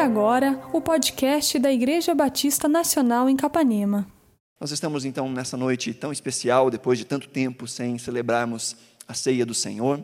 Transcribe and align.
agora 0.00 0.58
o 0.72 0.80
podcast 0.80 1.58
da 1.58 1.70
Igreja 1.70 2.14
Batista 2.14 2.66
Nacional 2.66 3.28
em 3.28 3.36
Capanema. 3.36 4.06
Nós 4.58 4.70
estamos 4.70 5.04
então 5.04 5.30
nessa 5.30 5.58
noite 5.58 5.92
tão 5.92 6.10
especial, 6.10 6.70
depois 6.70 6.98
de 6.98 7.04
tanto 7.04 7.28
tempo 7.28 7.68
sem 7.68 7.98
celebrarmos 7.98 8.76
a 9.06 9.12
ceia 9.12 9.44
do 9.44 9.52
Senhor. 9.52 10.02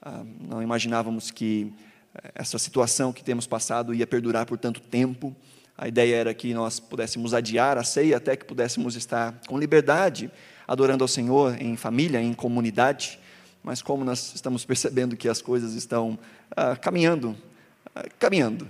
Ah, 0.00 0.24
não 0.40 0.62
imaginávamos 0.62 1.30
que 1.30 1.70
eh, 2.14 2.32
essa 2.36 2.58
situação 2.58 3.12
que 3.12 3.22
temos 3.22 3.46
passado 3.46 3.92
ia 3.92 4.06
perdurar 4.06 4.46
por 4.46 4.56
tanto 4.56 4.80
tempo. 4.80 5.36
A 5.76 5.86
ideia 5.88 6.16
era 6.16 6.32
que 6.32 6.54
nós 6.54 6.80
pudéssemos 6.80 7.34
adiar 7.34 7.76
a 7.76 7.84
ceia 7.84 8.16
até 8.16 8.34
que 8.36 8.46
pudéssemos 8.46 8.96
estar 8.96 9.38
com 9.46 9.58
liberdade, 9.58 10.30
adorando 10.66 11.04
ao 11.04 11.08
Senhor 11.08 11.60
em 11.60 11.76
família, 11.76 12.18
em 12.18 12.32
comunidade. 12.32 13.20
Mas 13.62 13.82
como 13.82 14.06
nós 14.06 14.32
estamos 14.34 14.64
percebendo 14.64 15.18
que 15.18 15.28
as 15.28 15.42
coisas 15.42 15.74
estão 15.74 16.18
ah, 16.56 16.76
caminhando, 16.76 17.36
ah, 17.94 18.06
caminhando, 18.18 18.66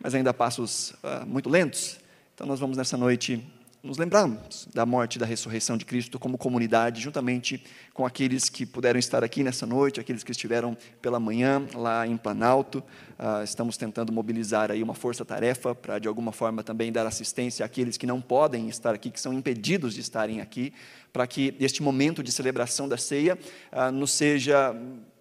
mas 0.00 0.14
ainda 0.14 0.30
a 0.30 0.34
passos 0.34 0.94
ah, 1.02 1.24
muito 1.26 1.48
lentos, 1.48 1.98
então 2.34 2.46
nós 2.46 2.60
vamos 2.60 2.76
nessa 2.76 2.96
noite 2.96 3.42
nos 3.86 3.98
lembrarmos 3.98 4.68
da 4.74 4.84
morte 4.84 5.14
e 5.14 5.18
da 5.18 5.24
ressurreição 5.24 5.76
de 5.76 5.84
Cristo 5.84 6.18
como 6.18 6.36
comunidade, 6.36 7.00
juntamente 7.00 7.62
com 7.94 8.04
aqueles 8.04 8.48
que 8.48 8.66
puderam 8.66 8.98
estar 8.98 9.22
aqui 9.22 9.44
nessa 9.44 9.64
noite, 9.64 10.00
aqueles 10.00 10.24
que 10.24 10.32
estiveram 10.32 10.76
pela 11.00 11.20
manhã 11.20 11.64
lá 11.72 12.06
em 12.06 12.16
Planalto. 12.16 12.82
Uh, 13.18 13.44
estamos 13.44 13.76
tentando 13.76 14.12
mobilizar 14.12 14.72
aí 14.72 14.82
uma 14.82 14.94
força-tarefa 14.94 15.74
para, 15.74 15.98
de 16.00 16.08
alguma 16.08 16.32
forma, 16.32 16.64
também 16.64 16.90
dar 16.90 17.06
assistência 17.06 17.64
àqueles 17.64 17.96
que 17.96 18.06
não 18.06 18.20
podem 18.20 18.68
estar 18.68 18.92
aqui, 18.92 19.08
que 19.08 19.20
são 19.20 19.32
impedidos 19.32 19.94
de 19.94 20.00
estarem 20.00 20.40
aqui, 20.40 20.72
para 21.12 21.26
que 21.26 21.54
este 21.60 21.82
momento 21.82 22.22
de 22.22 22.32
celebração 22.32 22.88
da 22.88 22.96
ceia 22.96 23.38
uh, 23.72 23.92
nos 23.92 24.10
seja 24.10 24.74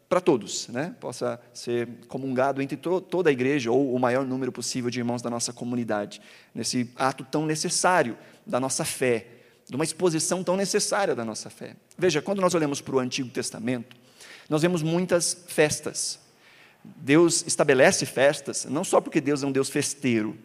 para 0.07 0.21
todos, 0.21 0.67
né? 0.67 0.95
possa 0.99 1.39
ser 1.53 1.87
comungado 2.07 2.61
entre 2.61 2.77
to 2.77 3.01
toda 3.01 3.29
a 3.29 3.33
igreja 3.33 3.71
ou 3.71 3.93
o 3.93 3.99
maior 3.99 4.25
número 4.25 4.51
possível 4.51 4.89
de 4.89 4.99
irmãos 4.99 5.21
da 5.21 5.29
nossa 5.29 5.51
comunidade, 5.51 6.21
nesse 6.53 6.89
ato 6.95 7.23
tão 7.23 7.45
necessário 7.45 8.17
da 8.45 8.59
nossa 8.59 8.85
fé, 8.85 9.27
de 9.67 9.75
uma 9.75 9.83
exposição 9.83 10.43
tão 10.43 10.55
necessária 10.55 11.15
da 11.15 11.25
nossa 11.25 11.49
fé. 11.49 11.75
Veja, 11.97 12.21
quando 12.21 12.39
nós 12.39 12.53
olhamos 12.53 12.81
para 12.81 12.95
o 12.95 12.99
Antigo 12.99 13.29
Testamento, 13.29 13.95
nós 14.47 14.61
vemos 14.61 14.83
muitas 14.83 15.45
festas. 15.47 16.19
Deus 16.83 17.43
estabelece 17.47 18.05
festas, 18.05 18.65
não 18.65 18.83
só 18.83 19.01
porque 19.01 19.19
Deus 19.19 19.41
é 19.41 19.47
um 19.47 19.51
Deus 19.51 19.69
festeiro, 19.69 20.37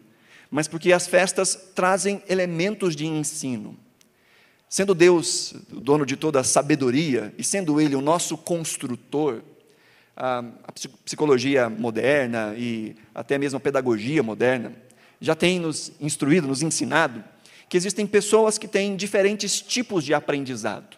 mas 0.49 0.67
porque 0.67 0.91
as 0.91 1.05
festas 1.05 1.69
trazem 1.75 2.23
elementos 2.27 2.95
de 2.95 3.05
ensino. 3.05 3.77
Sendo 4.67 4.95
Deus 4.95 5.53
o 5.71 5.79
dono 5.79 6.05
de 6.05 6.15
toda 6.15 6.39
a 6.39 6.43
sabedoria 6.43 7.33
e 7.37 7.43
sendo 7.43 7.79
Ele 7.79 7.95
o 7.95 8.01
nosso 8.01 8.37
construtor, 8.37 9.41
a 10.15 10.43
psicologia 11.05 11.69
moderna 11.69 12.53
e 12.57 12.95
até 13.13 13.37
mesmo 13.37 13.57
a 13.57 13.59
pedagogia 13.59 14.21
moderna 14.21 14.73
já 15.19 15.35
tem 15.35 15.59
nos 15.59 15.91
instruído, 15.99 16.47
nos 16.47 16.61
ensinado 16.61 17.23
que 17.71 17.77
existem 17.77 18.05
pessoas 18.05 18.57
que 18.57 18.67
têm 18.67 18.97
diferentes 18.97 19.61
tipos 19.61 20.03
de 20.03 20.13
aprendizado. 20.13 20.97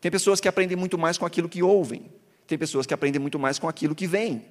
Tem 0.00 0.10
pessoas 0.10 0.40
que 0.40 0.48
aprendem 0.48 0.74
muito 0.74 0.96
mais 0.96 1.18
com 1.18 1.26
aquilo 1.26 1.50
que 1.50 1.62
ouvem, 1.62 2.10
tem 2.46 2.56
pessoas 2.56 2.86
que 2.86 2.94
aprendem 2.94 3.20
muito 3.20 3.38
mais 3.38 3.58
com 3.58 3.68
aquilo 3.68 3.94
que 3.94 4.06
veem. 4.06 4.42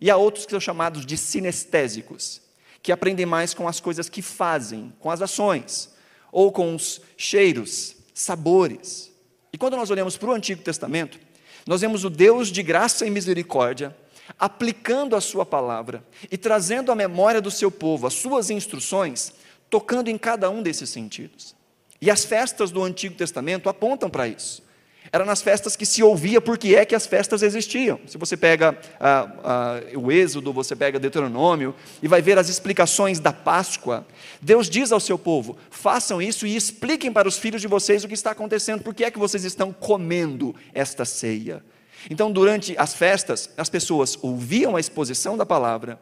E 0.00 0.10
há 0.10 0.16
outros 0.16 0.46
que 0.46 0.50
são 0.50 0.60
chamados 0.60 1.04
de 1.04 1.18
sinestésicos, 1.18 2.40
que 2.82 2.90
aprendem 2.90 3.26
mais 3.26 3.52
com 3.52 3.68
as 3.68 3.80
coisas 3.80 4.08
que 4.08 4.22
fazem, 4.22 4.94
com 4.98 5.10
as 5.10 5.20
ações, 5.20 5.90
ou 6.32 6.50
com 6.50 6.74
os 6.74 7.02
cheiros, 7.18 7.96
sabores. 8.14 9.12
E 9.52 9.58
quando 9.58 9.76
nós 9.76 9.90
olhamos 9.90 10.16
para 10.16 10.30
o 10.30 10.32
Antigo 10.32 10.62
Testamento, 10.62 11.20
nós 11.66 11.80
vemos 11.80 12.04
o 12.04 12.10
Deus 12.10 12.48
de 12.48 12.62
graça 12.62 13.06
e 13.06 13.10
misericórdia 13.10 13.96
aplicando 14.38 15.16
a 15.16 15.20
sua 15.20 15.44
palavra 15.44 16.04
e 16.30 16.36
trazendo 16.36 16.92
à 16.92 16.94
memória 16.94 17.40
do 17.40 17.50
seu 17.50 17.70
povo 17.70 18.06
as 18.06 18.14
suas 18.14 18.50
instruções 18.50 19.32
tocando 19.68 20.08
em 20.08 20.18
cada 20.18 20.50
um 20.50 20.62
desses 20.62 20.90
sentidos. 20.90 21.54
E 22.00 22.10
as 22.10 22.24
festas 22.24 22.70
do 22.70 22.82
Antigo 22.82 23.14
Testamento 23.14 23.68
apontam 23.68 24.10
para 24.10 24.26
isso. 24.26 24.62
Era 25.12 25.24
nas 25.24 25.42
festas 25.42 25.74
que 25.74 25.84
se 25.84 26.04
ouvia 26.04 26.40
porque 26.40 26.76
é 26.76 26.84
que 26.84 26.94
as 26.94 27.04
festas 27.04 27.42
existiam. 27.42 27.98
Se 28.06 28.16
você 28.16 28.36
pega 28.36 28.78
ah, 29.00 29.28
ah, 29.42 29.80
o 29.96 30.12
Êxodo, 30.12 30.52
você 30.52 30.76
pega 30.76 31.00
Deuteronômio 31.00 31.74
e 32.00 32.06
vai 32.06 32.22
ver 32.22 32.38
as 32.38 32.48
explicações 32.48 33.18
da 33.18 33.32
Páscoa, 33.32 34.06
Deus 34.40 34.70
diz 34.70 34.92
ao 34.92 35.00
seu 35.00 35.18
povo: 35.18 35.56
façam 35.68 36.22
isso 36.22 36.46
e 36.46 36.54
expliquem 36.54 37.12
para 37.12 37.26
os 37.26 37.38
filhos 37.38 37.60
de 37.60 37.66
vocês 37.66 38.04
o 38.04 38.08
que 38.08 38.14
está 38.14 38.30
acontecendo, 38.30 38.84
por 38.84 38.94
que 38.94 39.04
é 39.04 39.10
que 39.10 39.18
vocês 39.18 39.44
estão 39.44 39.72
comendo 39.72 40.54
esta 40.72 41.04
ceia. 41.04 41.64
Então, 42.08 42.30
durante 42.30 42.76
as 42.78 42.94
festas, 42.94 43.50
as 43.56 43.68
pessoas 43.68 44.16
ouviam 44.22 44.76
a 44.76 44.80
exposição 44.80 45.36
da 45.36 45.44
palavra, 45.44 46.00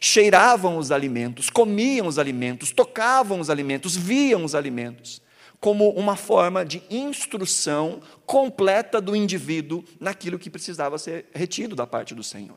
cheiravam 0.00 0.78
os 0.78 0.90
alimentos, 0.90 1.50
comiam 1.50 2.06
os 2.06 2.18
alimentos, 2.18 2.72
tocavam 2.72 3.38
os 3.38 3.50
alimentos, 3.50 3.94
viam 3.94 4.44
os 4.44 4.54
alimentos, 4.54 5.20
como 5.66 5.90
uma 5.90 6.14
forma 6.14 6.64
de 6.64 6.80
instrução 6.88 8.00
completa 8.24 9.00
do 9.00 9.16
indivíduo 9.16 9.82
naquilo 9.98 10.38
que 10.38 10.48
precisava 10.48 10.96
ser 10.96 11.26
retido 11.34 11.74
da 11.74 11.84
parte 11.84 12.14
do 12.14 12.22
Senhor. 12.22 12.56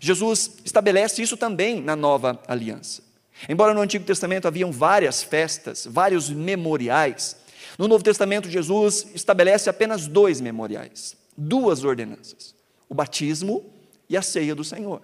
Jesus 0.00 0.52
estabelece 0.64 1.20
isso 1.20 1.36
também 1.36 1.82
na 1.82 1.94
nova 1.94 2.40
aliança. 2.48 3.02
Embora 3.50 3.74
no 3.74 3.82
Antigo 3.82 4.06
Testamento 4.06 4.48
haviam 4.48 4.72
várias 4.72 5.22
festas, 5.22 5.86
vários 5.90 6.30
memoriais, 6.30 7.36
no 7.76 7.86
Novo 7.86 8.02
Testamento 8.02 8.48
Jesus 8.48 9.08
estabelece 9.14 9.68
apenas 9.68 10.06
dois 10.06 10.40
memoriais, 10.40 11.18
duas 11.36 11.84
ordenanças: 11.84 12.54
o 12.88 12.94
batismo 12.94 13.62
e 14.08 14.16
a 14.16 14.22
ceia 14.22 14.54
do 14.54 14.64
Senhor. 14.64 15.02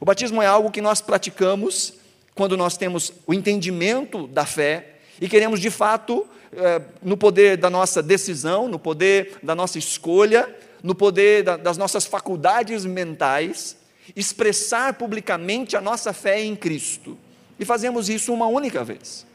O 0.00 0.04
batismo 0.04 0.40
é 0.40 0.46
algo 0.46 0.70
que 0.70 0.80
nós 0.80 1.00
praticamos 1.00 1.94
quando 2.32 2.56
nós 2.56 2.76
temos 2.76 3.12
o 3.26 3.34
entendimento 3.34 4.28
da 4.28 4.46
fé 4.46 4.95
e 5.20 5.28
queremos 5.28 5.60
de 5.60 5.70
fato, 5.70 6.26
eh, 6.52 6.82
no 7.02 7.16
poder 7.16 7.56
da 7.56 7.70
nossa 7.70 8.02
decisão, 8.02 8.68
no 8.68 8.78
poder 8.78 9.38
da 9.42 9.54
nossa 9.54 9.78
escolha, 9.78 10.48
no 10.82 10.94
poder 10.94 11.42
das 11.42 11.76
nossas 11.76 12.04
faculdades 12.04 12.84
mentais, 12.84 13.76
expressar 14.14 14.94
publicamente 14.94 15.76
a 15.76 15.80
nossa 15.80 16.12
fé 16.12 16.40
em 16.40 16.54
Cristo. 16.54 17.18
E 17.58 17.64
fazemos 17.64 18.08
isso 18.08 18.32
uma 18.32 18.46
única 18.46 18.84
vez. 18.84 19.26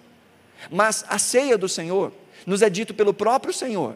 Mas 0.69 1.03
a 1.07 1.17
ceia 1.17 1.57
do 1.57 1.67
Senhor 1.67 2.11
nos 2.45 2.61
é 2.61 2.69
dito 2.69 2.93
pelo 2.93 3.13
próprio 3.13 3.53
Senhor, 3.53 3.95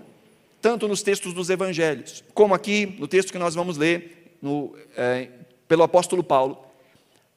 tanto 0.61 0.87
nos 0.87 1.01
textos 1.01 1.33
dos 1.33 1.49
evangelhos, 1.49 2.23
como 2.33 2.53
aqui 2.53 2.95
no 2.99 3.07
texto 3.07 3.31
que 3.31 3.37
nós 3.37 3.53
vamos 3.53 3.77
ler 3.77 4.35
no, 4.41 4.75
é, 4.97 5.27
pelo 5.67 5.83
apóstolo 5.83 6.23
Paulo, 6.23 6.57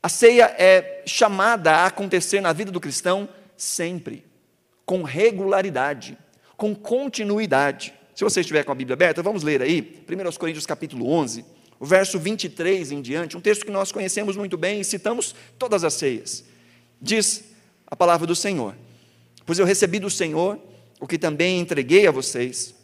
a 0.02 0.08
ceia 0.08 0.54
é 0.58 1.02
chamada 1.06 1.72
a 1.72 1.86
acontecer 1.86 2.40
na 2.40 2.52
vida 2.52 2.70
do 2.70 2.80
cristão 2.80 3.28
sempre, 3.56 4.24
com 4.88 5.02
regularidade, 5.02 6.16
com 6.56 6.74
continuidade. 6.74 7.92
Se 8.14 8.24
você 8.24 8.40
estiver 8.40 8.64
com 8.64 8.72
a 8.72 8.74
Bíblia 8.74 8.94
aberta, 8.94 9.22
vamos 9.22 9.42
ler 9.42 9.60
aí, 9.60 10.02
1 10.08 10.38
Coríntios 10.38 10.64
capítulo 10.64 11.10
11, 11.10 11.44
o 11.78 11.84
verso 11.84 12.18
23 12.18 12.90
em 12.92 13.02
diante, 13.02 13.36
um 13.36 13.40
texto 13.40 13.66
que 13.66 13.70
nós 13.70 13.92
conhecemos 13.92 14.34
muito 14.34 14.56
bem 14.56 14.80
e 14.80 14.84
citamos 14.84 15.34
todas 15.58 15.84
as 15.84 15.92
ceias. 15.92 16.42
Diz 17.02 17.44
a 17.86 17.94
palavra 17.94 18.26
do 18.26 18.34
Senhor: 18.34 18.74
Pois 19.44 19.58
eu 19.58 19.66
recebi 19.66 19.98
do 19.98 20.08
Senhor 20.08 20.58
o 20.98 21.06
que 21.06 21.18
também 21.18 21.60
entreguei 21.60 22.06
a 22.06 22.10
vocês, 22.10 22.74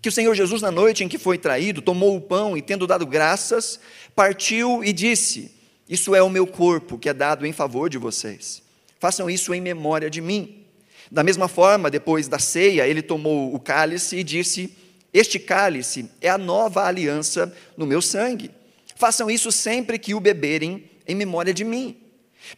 que 0.00 0.08
o 0.08 0.12
Senhor 0.12 0.36
Jesus, 0.36 0.62
na 0.62 0.70
noite 0.70 1.02
em 1.02 1.08
que 1.08 1.18
foi 1.18 1.36
traído, 1.36 1.82
tomou 1.82 2.16
o 2.16 2.20
pão 2.20 2.56
e, 2.56 2.62
tendo 2.62 2.86
dado 2.86 3.04
graças, 3.04 3.80
partiu 4.14 4.84
e 4.84 4.92
disse: 4.92 5.50
Isso 5.88 6.14
é 6.14 6.22
o 6.22 6.30
meu 6.30 6.46
corpo 6.46 6.96
que 6.96 7.08
é 7.08 7.12
dado 7.12 7.44
em 7.44 7.52
favor 7.52 7.90
de 7.90 7.98
vocês. 7.98 8.62
Façam 9.00 9.28
isso 9.28 9.52
em 9.52 9.60
memória 9.60 10.08
de 10.08 10.20
mim. 10.20 10.63
Da 11.14 11.22
mesma 11.22 11.46
forma, 11.46 11.92
depois 11.92 12.26
da 12.26 12.40
ceia, 12.40 12.88
ele 12.88 13.00
tomou 13.00 13.54
o 13.54 13.60
cálice 13.60 14.16
e 14.16 14.24
disse: 14.24 14.76
Este 15.12 15.38
cálice 15.38 16.10
é 16.20 16.28
a 16.28 16.36
nova 16.36 16.84
aliança 16.84 17.56
no 17.76 17.86
meu 17.86 18.02
sangue. 18.02 18.50
Façam 18.96 19.30
isso 19.30 19.52
sempre 19.52 19.96
que 19.96 20.12
o 20.12 20.18
beberem 20.18 20.90
em 21.06 21.14
memória 21.14 21.54
de 21.54 21.62
mim. 21.62 21.96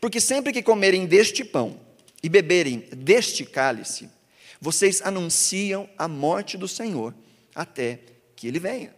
Porque 0.00 0.22
sempre 0.22 0.54
que 0.54 0.62
comerem 0.62 1.04
deste 1.04 1.44
pão 1.44 1.78
e 2.22 2.30
beberem 2.30 2.88
deste 2.96 3.44
cálice, 3.44 4.08
vocês 4.58 5.02
anunciam 5.02 5.86
a 5.98 6.08
morte 6.08 6.56
do 6.56 6.66
Senhor 6.66 7.12
até 7.54 8.00
que 8.34 8.48
ele 8.48 8.58
venha. 8.58 8.94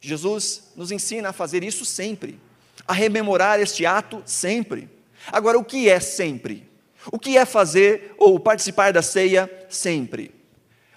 Jesus 0.00 0.70
nos 0.74 0.90
ensina 0.90 1.28
a 1.28 1.34
fazer 1.34 1.62
isso 1.62 1.84
sempre, 1.84 2.40
a 2.86 2.94
rememorar 2.94 3.60
este 3.60 3.84
ato 3.84 4.22
sempre. 4.24 4.88
Agora, 5.30 5.58
o 5.58 5.64
que 5.64 5.90
é 5.90 6.00
sempre? 6.00 6.67
O 7.10 7.18
que 7.18 7.36
é 7.36 7.44
fazer 7.44 8.14
ou 8.18 8.38
participar 8.38 8.92
da 8.92 9.02
ceia 9.02 9.50
sempre? 9.68 10.34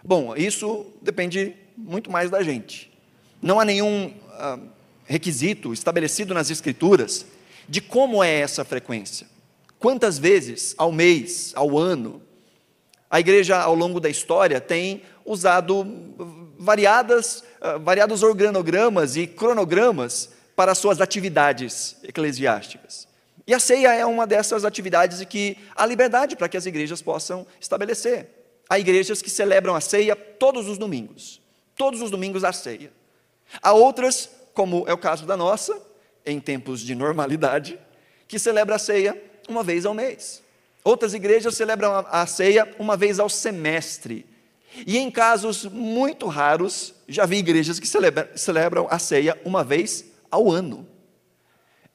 Bom, 0.04 0.36
isso 0.36 0.86
depende 1.02 1.56
muito 1.78 2.12
mais 2.12 2.30
da 2.30 2.44
gente. 2.44 2.92
Não 3.42 3.60
há 3.60 3.66
nenhum 3.66 4.14
ah, 4.34 4.60
requisito 5.06 5.74
estabelecido 5.74 6.34
nas 6.34 6.50
Escrituras 6.50 7.26
de 7.68 7.82
como 7.82 8.24
é 8.24 8.40
essa 8.40 8.66
frequência. 8.66 9.28
Quantas 9.80 10.18
vezes 10.18 10.76
ao 10.78 10.92
mês, 10.92 11.54
ao 11.56 11.78
ano, 11.78 12.22
a 13.10 13.20
igreja 13.20 13.60
ao 13.60 13.76
longo 13.76 14.00
da 14.00 14.10
história 14.10 14.62
tem 14.62 15.02
usado 15.26 15.86
variadas, 16.58 17.44
uh, 17.62 17.80
variados 17.80 18.24
organogramas 18.24 19.16
e 19.18 19.26
cronogramas 19.26 20.30
para 20.56 20.76
suas 20.76 21.02
atividades 21.02 21.98
eclesiásticas. 22.04 23.08
E 23.48 23.54
a 23.54 23.60
ceia 23.60 23.94
é 23.94 24.06
uma 24.06 24.28
dessas 24.28 24.64
atividades 24.64 25.24
que 25.26 25.58
há 25.76 25.86
liberdade 25.86 26.36
para 26.36 26.48
que 26.48 26.58
as 26.58 26.66
igrejas 26.66 27.02
possam 27.02 27.46
estabelecer. 27.60 28.28
Há 28.70 28.80
igrejas 28.80 29.22
que 29.22 29.30
celebram 29.30 29.76
a 29.76 29.82
ceia 29.82 30.16
todos 30.16 30.68
os 30.68 30.78
domingos. 30.78 31.42
Todos 31.76 32.02
os 32.02 32.12
domingos 32.12 32.44
há 32.44 32.54
ceia. 32.54 32.92
Há 33.62 33.74
outras, 33.74 34.30
como 34.54 34.86
é 34.88 34.94
o 34.94 34.98
caso 34.98 35.26
da 35.26 35.36
nossa, 35.36 35.78
em 36.26 36.40
tempos 36.40 36.82
de 36.82 36.96
normalidade, 36.96 37.80
que 38.28 38.40
celebra 38.40 38.76
a 38.76 38.80
ceia 38.80 39.22
uma 39.50 39.64
vez 39.64 39.86
ao 39.86 39.94
mês. 39.94 40.42
Outras 40.84 41.14
igrejas 41.14 41.56
celebram 41.56 42.06
a 42.10 42.26
ceia 42.26 42.74
uma 42.80 42.96
vez 42.96 43.20
ao 43.20 43.30
semestre. 43.30 44.26
E 44.88 44.98
em 44.98 45.12
casos 45.12 45.66
muito 45.66 46.28
raros, 46.28 46.94
já 47.08 47.26
vi 47.26 47.38
igrejas 47.38 47.80
que 47.80 47.88
celebram 47.88 48.88
a 48.90 48.98
ceia 48.98 49.40
uma 49.44 49.64
vez 49.64 50.06
ao 50.30 50.50
ano. 50.50 50.88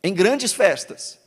Em 0.02 0.12
grandes 0.12 0.52
festas, 0.52 1.19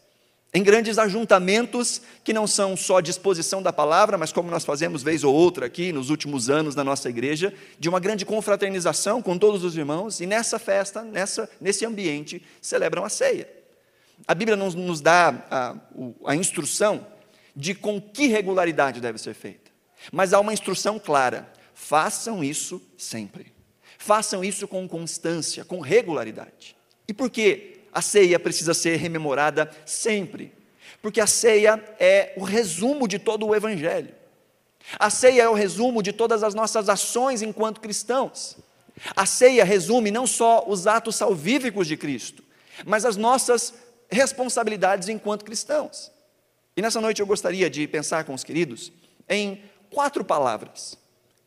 em 0.53 0.63
grandes 0.63 0.97
ajuntamentos 0.97 2.01
que 2.23 2.33
não 2.33 2.47
são 2.47 2.75
só 2.75 2.99
disposição 2.99 3.61
da 3.61 3.71
palavra, 3.71 4.17
mas 4.17 4.31
como 4.31 4.49
nós 4.49 4.65
fazemos 4.65 5.03
vez 5.03 5.23
ou 5.23 5.33
outra 5.33 5.67
aqui 5.67 5.91
nos 5.91 6.09
últimos 6.09 6.49
anos 6.49 6.75
na 6.75 6.83
nossa 6.83 7.07
igreja, 7.07 7.53
de 7.77 7.87
uma 7.87 7.99
grande 7.99 8.25
confraternização 8.25 9.21
com 9.21 9.37
todos 9.37 9.63
os 9.63 9.77
irmãos, 9.77 10.19
e 10.19 10.25
nessa 10.25 10.57
festa, 10.57 11.03
nessa, 11.03 11.49
nesse 11.61 11.85
ambiente, 11.85 12.43
celebram 12.61 13.05
a 13.05 13.09
ceia. 13.09 13.47
A 14.27 14.33
Bíblia 14.33 14.57
nos, 14.57 15.01
dá 15.01 15.45
a, 15.49 15.75
a 16.25 16.35
instrução 16.35 17.05
de 17.55 17.75
com 17.75 18.01
que 18.01 18.27
regularidade 18.27 18.99
deve 18.99 19.19
ser 19.19 19.33
feita. 19.33 19.71
Mas 20.11 20.33
há 20.33 20.39
uma 20.39 20.53
instrução 20.53 20.97
clara: 20.97 21.51
façam 21.73 22.43
isso 22.43 22.81
sempre. 22.97 23.53
Façam 23.97 24.43
isso 24.43 24.67
com 24.67 24.87
constância, 24.87 25.63
com 25.63 25.79
regularidade. 25.79 26.75
E 27.07 27.13
por 27.13 27.29
que 27.29 27.78
a 27.91 28.01
ceia 28.01 28.39
precisa 28.39 28.73
ser 28.73 28.97
rememorada 28.97 29.69
sempre? 29.85 30.53
Porque 31.01 31.21
a 31.21 31.27
ceia 31.27 31.83
é 31.99 32.33
o 32.37 32.43
resumo 32.43 33.07
de 33.07 33.19
todo 33.19 33.47
o 33.47 33.55
Evangelho. 33.55 34.13
A 34.97 35.09
ceia 35.09 35.43
é 35.43 35.49
o 35.49 35.53
resumo 35.53 36.01
de 36.01 36.11
todas 36.11 36.43
as 36.43 36.53
nossas 36.53 36.89
ações 36.89 37.41
enquanto 37.41 37.81
cristãos. 37.81 38.57
A 39.15 39.25
ceia 39.25 39.63
resume 39.63 40.11
não 40.11 40.27
só 40.27 40.65
os 40.67 40.87
atos 40.87 41.15
salvíficos 41.15 41.87
de 41.87 41.95
Cristo, 41.95 42.43
mas 42.85 43.05
as 43.05 43.15
nossas 43.15 43.73
responsabilidades 44.09 45.07
enquanto 45.07 45.45
cristãos. 45.45 46.11
E 46.75 46.81
nessa 46.81 46.99
noite 46.99 47.21
eu 47.21 47.27
gostaria 47.27 47.69
de 47.69 47.87
pensar 47.87 48.23
com 48.23 48.33
os 48.33 48.43
queridos 48.43 48.91
em 49.27 49.61
quatro 49.89 50.23
palavras, 50.23 50.97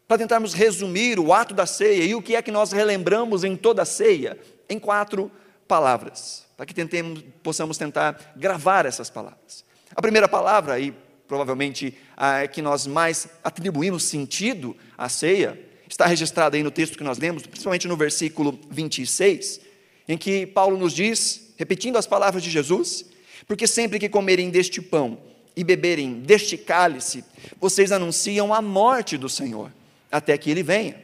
para 0.06 0.18
tentarmos 0.18 0.52
resumir 0.52 1.18
o 1.18 1.32
ato 1.32 1.54
da 1.54 1.66
ceia 1.66 2.04
e 2.04 2.14
o 2.14 2.22
que 2.22 2.36
é 2.36 2.42
que 2.42 2.50
nós 2.50 2.70
relembramos 2.70 3.44
em 3.44 3.56
toda 3.56 3.82
a 3.82 3.86
ceia, 3.86 4.38
em 4.68 4.78
quatro 4.78 5.30
palavras, 5.72 6.44
para 6.54 6.66
que 6.66 6.74
tentemos, 6.74 7.24
possamos 7.42 7.78
tentar 7.78 8.34
gravar 8.36 8.84
essas 8.84 9.08
palavras. 9.08 9.64
A 9.96 10.02
primeira 10.02 10.28
palavra, 10.28 10.78
e 10.78 10.92
provavelmente 11.26 11.96
a 12.14 12.46
que 12.46 12.60
nós 12.60 12.86
mais 12.86 13.26
atribuímos 13.42 14.04
sentido 14.04 14.76
à 14.98 15.08
ceia, 15.08 15.58
está 15.88 16.04
registrada 16.04 16.58
aí 16.58 16.62
no 16.62 16.70
texto 16.70 16.98
que 16.98 17.02
nós 17.02 17.16
lemos, 17.16 17.46
principalmente 17.46 17.88
no 17.88 17.96
versículo 17.96 18.60
26, 18.70 19.62
em 20.06 20.18
que 20.18 20.46
Paulo 20.46 20.76
nos 20.76 20.92
diz, 20.92 21.54
repetindo 21.56 21.96
as 21.96 22.06
palavras 22.06 22.42
de 22.42 22.50
Jesus, 22.50 23.06
porque 23.46 23.66
sempre 23.66 23.98
que 23.98 24.10
comerem 24.10 24.50
deste 24.50 24.82
pão 24.82 25.16
e 25.56 25.64
beberem 25.64 26.20
deste 26.20 26.58
cálice, 26.58 27.24
vocês 27.58 27.92
anunciam 27.92 28.52
a 28.52 28.60
morte 28.60 29.16
do 29.16 29.30
Senhor, 29.30 29.72
até 30.10 30.36
que 30.36 30.50
ele 30.50 30.62
venha. 30.62 31.02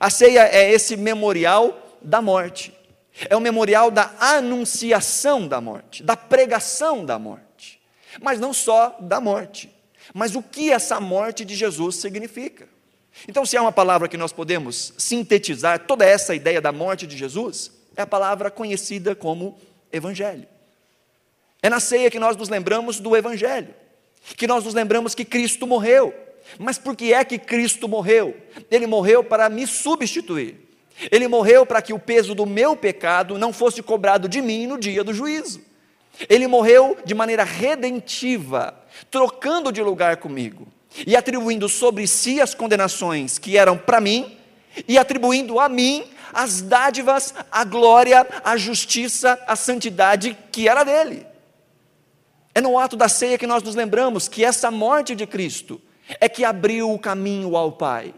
A 0.00 0.10
ceia 0.10 0.48
é 0.48 0.72
esse 0.72 0.96
memorial 0.96 2.00
da 2.02 2.20
morte, 2.20 2.74
é 3.28 3.36
o 3.36 3.40
memorial 3.40 3.90
da 3.90 4.14
anunciação 4.18 5.46
da 5.46 5.60
morte, 5.60 6.02
da 6.02 6.16
pregação 6.16 7.04
da 7.04 7.18
morte, 7.18 7.80
mas 8.20 8.40
não 8.40 8.52
só 8.52 8.96
da 9.00 9.20
morte, 9.20 9.70
mas 10.14 10.34
o 10.34 10.42
que 10.42 10.70
essa 10.70 11.00
morte 11.00 11.44
de 11.44 11.54
Jesus 11.54 11.96
significa. 11.96 12.68
Então, 13.28 13.44
se 13.44 13.56
há 13.56 13.62
uma 13.62 13.72
palavra 13.72 14.08
que 14.08 14.16
nós 14.16 14.32
podemos 14.32 14.94
sintetizar 14.96 15.80
toda 15.86 16.04
essa 16.04 16.34
ideia 16.34 16.60
da 16.60 16.72
morte 16.72 17.06
de 17.06 17.16
Jesus, 17.16 17.70
é 17.96 18.02
a 18.02 18.06
palavra 18.06 18.50
conhecida 18.50 19.14
como 19.14 19.58
Evangelho. 19.92 20.46
É 21.62 21.68
na 21.68 21.78
ceia 21.78 22.10
que 22.10 22.18
nós 22.18 22.36
nos 22.36 22.48
lembramos 22.48 22.98
do 22.98 23.16
Evangelho, 23.16 23.74
que 24.36 24.46
nós 24.46 24.64
nos 24.64 24.74
lembramos 24.74 25.14
que 25.14 25.24
Cristo 25.24 25.66
morreu. 25.66 26.14
Mas 26.58 26.76
por 26.78 26.96
que 26.96 27.12
é 27.12 27.24
que 27.24 27.38
Cristo 27.38 27.86
morreu? 27.86 28.36
Ele 28.70 28.86
morreu 28.86 29.22
para 29.22 29.48
me 29.48 29.66
substituir. 29.66 30.71
Ele 31.10 31.28
morreu 31.28 31.66
para 31.66 31.82
que 31.82 31.92
o 31.92 31.98
peso 31.98 32.34
do 32.34 32.46
meu 32.46 32.76
pecado 32.76 33.38
não 33.38 33.52
fosse 33.52 33.82
cobrado 33.82 34.28
de 34.28 34.40
mim 34.40 34.66
no 34.66 34.78
dia 34.78 35.02
do 35.02 35.12
juízo. 35.12 35.60
Ele 36.28 36.46
morreu 36.46 36.96
de 37.04 37.14
maneira 37.14 37.44
redentiva, 37.44 38.74
trocando 39.10 39.72
de 39.72 39.82
lugar 39.82 40.18
comigo 40.18 40.66
e 41.06 41.16
atribuindo 41.16 41.68
sobre 41.68 42.06
si 42.06 42.40
as 42.40 42.54
condenações 42.54 43.38
que 43.38 43.56
eram 43.56 43.76
para 43.76 44.00
mim 44.00 44.36
e 44.86 44.98
atribuindo 44.98 45.58
a 45.58 45.68
mim 45.68 46.04
as 46.32 46.62
dádivas, 46.62 47.34
a 47.50 47.62
glória, 47.62 48.26
a 48.42 48.56
justiça, 48.56 49.38
a 49.46 49.54
santidade 49.54 50.36
que 50.50 50.68
era 50.68 50.82
dele. 50.82 51.26
É 52.54 52.60
no 52.60 52.78
ato 52.78 52.96
da 52.96 53.08
ceia 53.08 53.38
que 53.38 53.46
nós 53.46 53.62
nos 53.62 53.74
lembramos 53.74 54.28
que 54.28 54.44
essa 54.44 54.70
morte 54.70 55.14
de 55.14 55.26
Cristo 55.26 55.80
é 56.20 56.28
que 56.28 56.44
abriu 56.44 56.90
o 56.90 56.98
caminho 56.98 57.56
ao 57.56 57.72
Pai. 57.72 58.14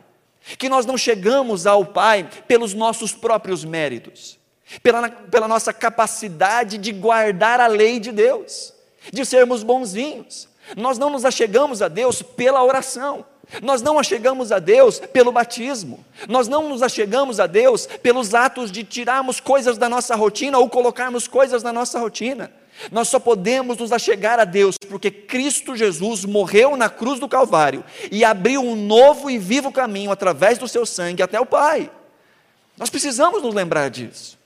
Que 0.59 0.69
nós 0.69 0.85
não 0.85 0.97
chegamos 0.99 1.67
ao 1.67 1.85
Pai 1.85 2.29
pelos 2.47 2.75
nossos 2.75 3.13
próprios 3.13 3.65
méritos, 3.65 4.39
pela, 4.83 5.09
pela 5.09 5.49
nossa 5.49 5.73
capacidade 5.73 6.79
de 6.79 6.93
guardar 6.93 7.61
a 7.61 7.67
lei 7.67 7.99
de 7.99 8.13
Deus, 8.13 8.73
de 9.13 9.25
sermos 9.25 9.63
bonzinhos. 9.63 10.49
Nós 10.77 10.99
não 10.99 11.11
nos 11.11 11.25
achegamos 11.25 11.83
a 11.83 11.89
Deus 11.89 12.23
pela 12.23 12.63
oração. 12.63 13.25
Nós 13.63 13.83
não 13.83 13.99
achegamos 13.99 14.51
a 14.51 14.59
Deus 14.59 14.99
pelo 14.99 15.31
batismo, 15.31 16.05
nós 16.29 16.49
não 16.49 16.69
nos 16.69 16.83
achegamos 16.83 17.39
a 17.39 17.47
Deus 17.47 17.87
pelos 17.87 18.35
atos 18.35 18.73
de 18.73 18.83
tirarmos 18.83 19.39
coisas 19.39 19.77
da 19.77 19.89
nossa 19.89 20.17
rotina 20.17 20.59
ou 20.59 20.69
colocarmos 20.69 21.29
coisas 21.29 21.63
na 21.63 21.73
nossa 21.73 21.99
rotina. 21.99 22.51
Nós 22.91 23.09
só 23.09 23.19
podemos 23.19 23.79
nos 23.79 23.93
achegar 23.93 24.39
a 24.39 24.45
Deus 24.45 24.77
porque 24.77 25.11
Cristo 25.11 25.77
Jesus 25.77 26.25
morreu 26.25 26.77
na 26.77 26.91
cruz 26.91 27.19
do 27.21 27.29
Calvário 27.29 27.85
e 28.11 28.25
abriu 28.25 28.61
um 28.61 28.77
novo 28.77 29.31
e 29.31 29.39
vivo 29.39 29.73
caminho 29.73 30.11
através 30.11 30.59
do 30.59 30.69
seu 30.69 30.85
sangue 30.85 31.23
até 31.23 31.41
o 31.41 31.47
Pai. 31.47 31.91
Nós 32.77 32.91
precisamos 32.91 33.43
nos 33.43 33.55
lembrar 33.55 33.89
disso. 33.91 34.39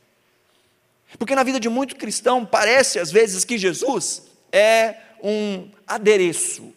Porque 1.18 1.34
na 1.34 1.42
vida 1.42 1.58
de 1.58 1.68
muito 1.68 1.96
cristão 1.96 2.44
parece 2.44 2.98
às 2.98 3.10
vezes 3.10 3.44
que 3.44 3.56
Jesus 3.56 4.24
é 4.52 4.96
um 5.22 5.70
adereço, 5.86 6.72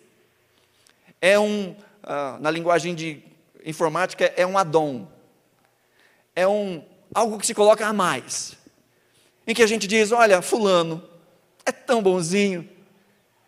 é 1.21 1.37
um, 1.37 1.75
ah, 2.01 2.37
na 2.39 2.49
linguagem 2.49 2.95
de 2.95 3.21
informática, 3.65 4.33
é 4.35 4.45
um 4.45 4.57
addon, 4.57 5.07
é 6.35 6.47
um 6.47 6.83
algo 7.13 7.37
que 7.37 7.45
se 7.45 7.53
coloca 7.53 7.85
a 7.85 7.93
mais, 7.93 8.57
em 9.45 9.53
que 9.53 9.61
a 9.61 9.67
gente 9.67 9.85
diz: 9.85 10.11
olha, 10.11 10.41
Fulano, 10.41 11.03
é 11.65 11.71
tão 11.71 12.01
bonzinho, 12.01 12.69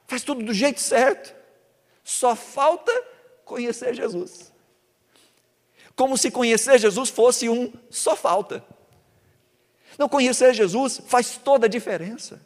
faz 0.07 0.23
tudo 0.23 0.43
do 0.43 0.53
jeito 0.53 0.79
certo, 0.79 1.33
só 2.03 2.35
falta 2.35 2.91
conhecer 3.45 3.93
Jesus. 3.93 4.51
Como 5.95 6.17
se 6.17 6.31
conhecer 6.31 6.79
Jesus 6.79 7.09
fosse 7.09 7.47
um 7.49 7.71
só 7.89 8.15
falta. 8.15 8.63
Não 9.97 10.09
conhecer 10.09 10.53
Jesus 10.53 11.01
faz 11.05 11.37
toda 11.37 11.67
a 11.67 11.69
diferença, 11.69 12.41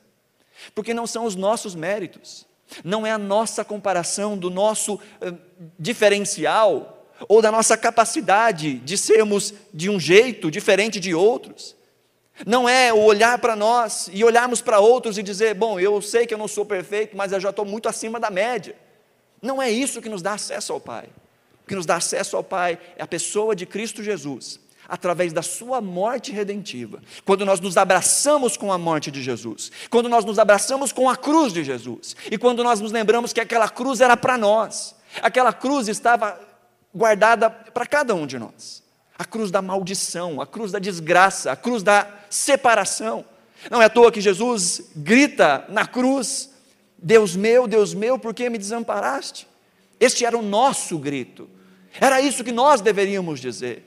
porque 0.75 0.93
não 0.93 1.07
são 1.07 1.23
os 1.23 1.35
nossos 1.35 1.75
méritos, 1.75 2.45
não 2.83 3.05
é 3.05 3.11
a 3.11 3.17
nossa 3.17 3.63
comparação 3.63 4.37
do 4.37 4.49
nosso 4.49 4.95
uh, 4.95 5.37
diferencial 5.79 7.07
ou 7.27 7.41
da 7.41 7.51
nossa 7.51 7.77
capacidade 7.77 8.75
de 8.79 8.97
sermos 8.97 9.53
de 9.73 9.89
um 9.89 9.99
jeito 9.99 10.51
diferente 10.51 10.99
de 10.99 11.15
outros. 11.15 11.75
Não 12.45 12.69
é 12.69 12.93
o 12.93 12.99
olhar 13.03 13.39
para 13.39 13.55
nós 13.55 14.09
e 14.11 14.23
olharmos 14.23 14.61
para 14.61 14.79
outros 14.79 15.17
e 15.17 15.23
dizer, 15.23 15.55
bom, 15.55 15.79
eu 15.79 16.01
sei 16.01 16.27
que 16.27 16.33
eu 16.33 16.37
não 16.37 16.47
sou 16.47 16.65
perfeito, 16.65 17.17
mas 17.17 17.31
eu 17.31 17.39
já 17.39 17.49
estou 17.49 17.65
muito 17.65 17.89
acima 17.89 18.19
da 18.19 18.29
média. 18.29 18.75
Não 19.41 19.61
é 19.61 19.69
isso 19.71 20.01
que 20.01 20.09
nos 20.09 20.21
dá 20.21 20.33
acesso 20.33 20.73
ao 20.73 20.79
Pai. 20.79 21.09
O 21.63 21.67
que 21.67 21.75
nos 21.75 21.85
dá 21.85 21.95
acesso 21.95 22.37
ao 22.37 22.43
Pai 22.43 22.79
é 22.95 23.03
a 23.03 23.07
pessoa 23.07 23.55
de 23.55 23.65
Cristo 23.65 24.03
Jesus, 24.03 24.59
através 24.87 25.33
da 25.33 25.41
sua 25.41 25.81
morte 25.81 26.31
redentiva. 26.31 27.01
Quando 27.25 27.45
nós 27.45 27.59
nos 27.59 27.75
abraçamos 27.75 28.55
com 28.55 28.71
a 28.71 28.77
morte 28.77 29.09
de 29.09 29.21
Jesus, 29.21 29.71
quando 29.89 30.07
nós 30.07 30.23
nos 30.23 30.39
abraçamos 30.39 30.91
com 30.91 31.09
a 31.09 31.15
cruz 31.15 31.51
de 31.51 31.63
Jesus, 31.63 32.15
e 32.31 32.37
quando 32.37 32.63
nós 32.63 32.79
nos 32.79 32.91
lembramos 32.91 33.33
que 33.33 33.41
aquela 33.41 33.67
cruz 33.67 33.99
era 33.99 34.15
para 34.15 34.37
nós, 34.37 34.95
aquela 35.21 35.51
cruz 35.51 35.87
estava 35.87 36.39
guardada 36.93 37.49
para 37.49 37.85
cada 37.85 38.13
um 38.15 38.25
de 38.25 38.37
nós 38.39 38.86
a 39.17 39.25
cruz 39.25 39.49
da 39.49 39.61
maldição, 39.61 40.39
a 40.39 40.45
cruz 40.45 40.71
da 40.71 40.79
desgraça, 40.79 41.51
a 41.51 41.55
cruz 41.55 41.81
da 41.81 42.07
separação. 42.29 43.25
Não 43.71 43.81
é 43.81 43.85
à 43.85 43.89
toa 43.89 44.11
que 44.11 44.21
Jesus 44.21 44.91
grita 44.95 45.65
na 45.69 45.87
cruz: 45.87 46.51
Deus 46.97 47.35
meu, 47.35 47.67
Deus 47.67 47.93
meu, 47.93 48.19
por 48.19 48.33
que 48.33 48.49
me 48.49 48.57
desamparaste? 48.57 49.47
Este 49.99 50.25
era 50.25 50.37
o 50.37 50.43
nosso 50.43 50.97
grito, 50.99 51.49
era 51.99 52.21
isso 52.21 52.43
que 52.43 52.51
nós 52.51 52.81
deveríamos 52.81 53.39
dizer. 53.39 53.83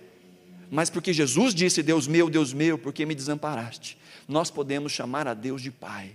Mas 0.71 0.91
porque 0.91 1.13
Jesus 1.13 1.55
disse: 1.55 1.83
Deus 1.83 2.07
meu, 2.07 2.29
Deus 2.29 2.53
meu, 2.53 2.77
por 2.77 2.93
que 2.93 3.07
me 3.07 3.15
desamparaste? 3.15 3.97
Nós 4.27 4.51
podemos 4.51 4.93
chamar 4.93 5.29
a 5.29 5.35
Deus 5.35 5.63
de 5.63 5.71
Pai. 5.71 6.13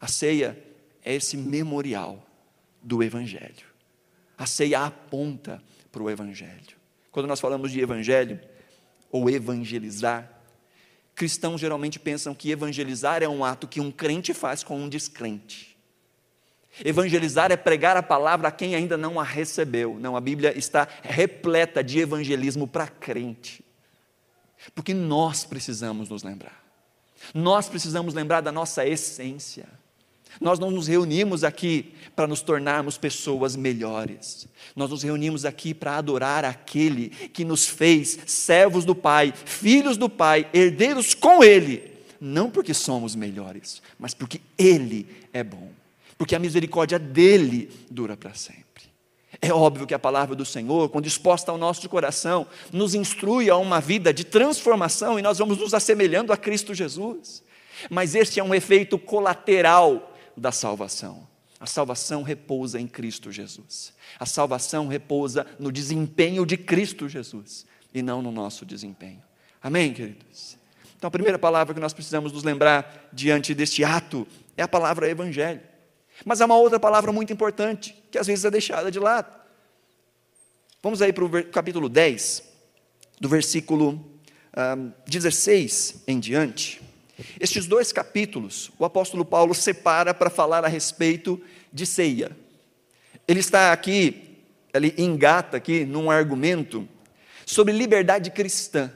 A 0.00 0.08
ceia 0.08 0.58
é 1.04 1.14
esse 1.14 1.36
memorial 1.36 2.24
do 2.82 3.02
Evangelho. 3.02 3.66
A 4.38 4.46
ceia 4.46 4.86
aponta 4.86 5.62
para 5.92 6.02
o 6.02 6.08
Evangelho. 6.08 6.79
Quando 7.10 7.26
nós 7.26 7.40
falamos 7.40 7.72
de 7.72 7.80
Evangelho, 7.80 8.40
ou 9.10 9.28
evangelizar, 9.28 10.30
cristãos 11.14 11.60
geralmente 11.60 11.98
pensam 11.98 12.34
que 12.34 12.50
evangelizar 12.50 13.22
é 13.22 13.28
um 13.28 13.44
ato 13.44 13.66
que 13.66 13.80
um 13.80 13.90
crente 13.90 14.32
faz 14.32 14.62
com 14.62 14.78
um 14.78 14.88
descrente. 14.88 15.76
Evangelizar 16.84 17.50
é 17.50 17.56
pregar 17.56 17.96
a 17.96 18.02
palavra 18.02 18.48
a 18.48 18.52
quem 18.52 18.74
ainda 18.74 18.96
não 18.96 19.18
a 19.18 19.24
recebeu. 19.24 19.98
Não, 19.98 20.16
a 20.16 20.20
Bíblia 20.20 20.56
está 20.56 20.86
repleta 21.02 21.82
de 21.82 21.98
evangelismo 21.98 22.66
para 22.66 22.86
crente. 22.86 23.64
Porque 24.74 24.94
nós 24.94 25.44
precisamos 25.44 26.08
nos 26.08 26.22
lembrar. 26.22 26.64
Nós 27.34 27.68
precisamos 27.68 28.14
lembrar 28.14 28.40
da 28.40 28.52
nossa 28.52 28.86
essência. 28.86 29.68
Nós 30.38 30.58
não 30.58 30.70
nos 30.70 30.86
reunimos 30.86 31.42
aqui 31.44 31.94
para 32.14 32.26
nos 32.26 32.42
tornarmos 32.42 32.98
pessoas 32.98 33.56
melhores. 33.56 34.46
Nós 34.76 34.90
nos 34.90 35.02
reunimos 35.02 35.44
aqui 35.44 35.72
para 35.72 35.96
adorar 35.96 36.44
aquele 36.44 37.08
que 37.08 37.44
nos 37.44 37.66
fez 37.66 38.18
servos 38.26 38.84
do 38.84 38.94
Pai, 38.94 39.32
filhos 39.44 39.96
do 39.96 40.08
Pai, 40.08 40.48
herdeiros 40.52 41.14
com 41.14 41.42
Ele. 41.42 41.90
Não 42.20 42.50
porque 42.50 42.74
somos 42.74 43.14
melhores, 43.14 43.80
mas 43.98 44.12
porque 44.12 44.40
Ele 44.58 45.06
é 45.32 45.42
bom. 45.42 45.70
Porque 46.18 46.34
a 46.34 46.38
misericórdia 46.38 46.98
dele 46.98 47.70
dura 47.90 48.16
para 48.16 48.34
sempre. 48.34 48.70
É 49.40 49.52
óbvio 49.52 49.86
que 49.86 49.94
a 49.94 49.98
palavra 49.98 50.36
do 50.36 50.44
Senhor, 50.44 50.90
quando 50.90 51.06
exposta 51.06 51.50
ao 51.50 51.56
nosso 51.56 51.88
coração, 51.88 52.46
nos 52.70 52.94
instrui 52.94 53.48
a 53.48 53.56
uma 53.56 53.80
vida 53.80 54.12
de 54.12 54.24
transformação 54.24 55.18
e 55.18 55.22
nós 55.22 55.38
vamos 55.38 55.56
nos 55.56 55.72
assemelhando 55.72 56.32
a 56.32 56.36
Cristo 56.36 56.74
Jesus. 56.74 57.42
Mas 57.88 58.14
este 58.14 58.38
é 58.38 58.44
um 58.44 58.54
efeito 58.54 58.98
colateral 58.98 60.09
da 60.40 60.50
salvação. 60.50 61.28
A 61.60 61.66
salvação 61.66 62.22
repousa 62.22 62.80
em 62.80 62.86
Cristo 62.86 63.30
Jesus. 63.30 63.92
A 64.18 64.24
salvação 64.24 64.88
repousa 64.88 65.46
no 65.58 65.70
desempenho 65.70 66.46
de 66.46 66.56
Cristo 66.56 67.06
Jesus 67.06 67.66
e 67.92 68.00
não 68.00 68.22
no 68.22 68.32
nosso 68.32 68.64
desempenho. 68.64 69.22
Amém, 69.62 69.92
queridos? 69.92 70.56
Então, 70.96 71.08
a 71.08 71.10
primeira 71.10 71.38
palavra 71.38 71.74
que 71.74 71.80
nós 71.80 71.92
precisamos 71.92 72.32
nos 72.32 72.42
lembrar 72.42 73.10
diante 73.12 73.54
deste 73.54 73.84
ato 73.84 74.26
é 74.56 74.62
a 74.62 74.68
palavra 74.68 75.10
evangelho. 75.10 75.60
Mas 76.24 76.40
há 76.40 76.46
uma 76.46 76.56
outra 76.56 76.80
palavra 76.80 77.12
muito 77.12 77.30
importante, 77.30 77.94
que 78.10 78.18
às 78.18 78.26
vezes 78.26 78.46
é 78.46 78.50
deixada 78.50 78.90
de 78.90 78.98
lado. 78.98 79.38
Vamos 80.82 81.02
aí 81.02 81.12
para 81.12 81.24
o 81.24 81.44
capítulo 81.50 81.90
10, 81.90 82.42
do 83.20 83.28
versículo 83.28 84.20
um, 84.56 84.92
16 85.06 86.04
em 86.06 86.18
diante. 86.18 86.80
Estes 87.38 87.66
dois 87.66 87.92
capítulos, 87.92 88.70
o 88.78 88.84
apóstolo 88.84 89.24
Paulo 89.24 89.54
separa 89.54 90.12
para 90.12 90.30
falar 90.30 90.64
a 90.64 90.68
respeito 90.68 91.40
de 91.72 91.86
ceia. 91.86 92.36
Ele 93.26 93.40
está 93.40 93.72
aqui, 93.72 94.38
ele 94.72 94.94
engata 94.98 95.56
aqui 95.56 95.84
num 95.84 96.10
argumento 96.10 96.88
sobre 97.46 97.72
liberdade 97.72 98.30
cristã. 98.30 98.92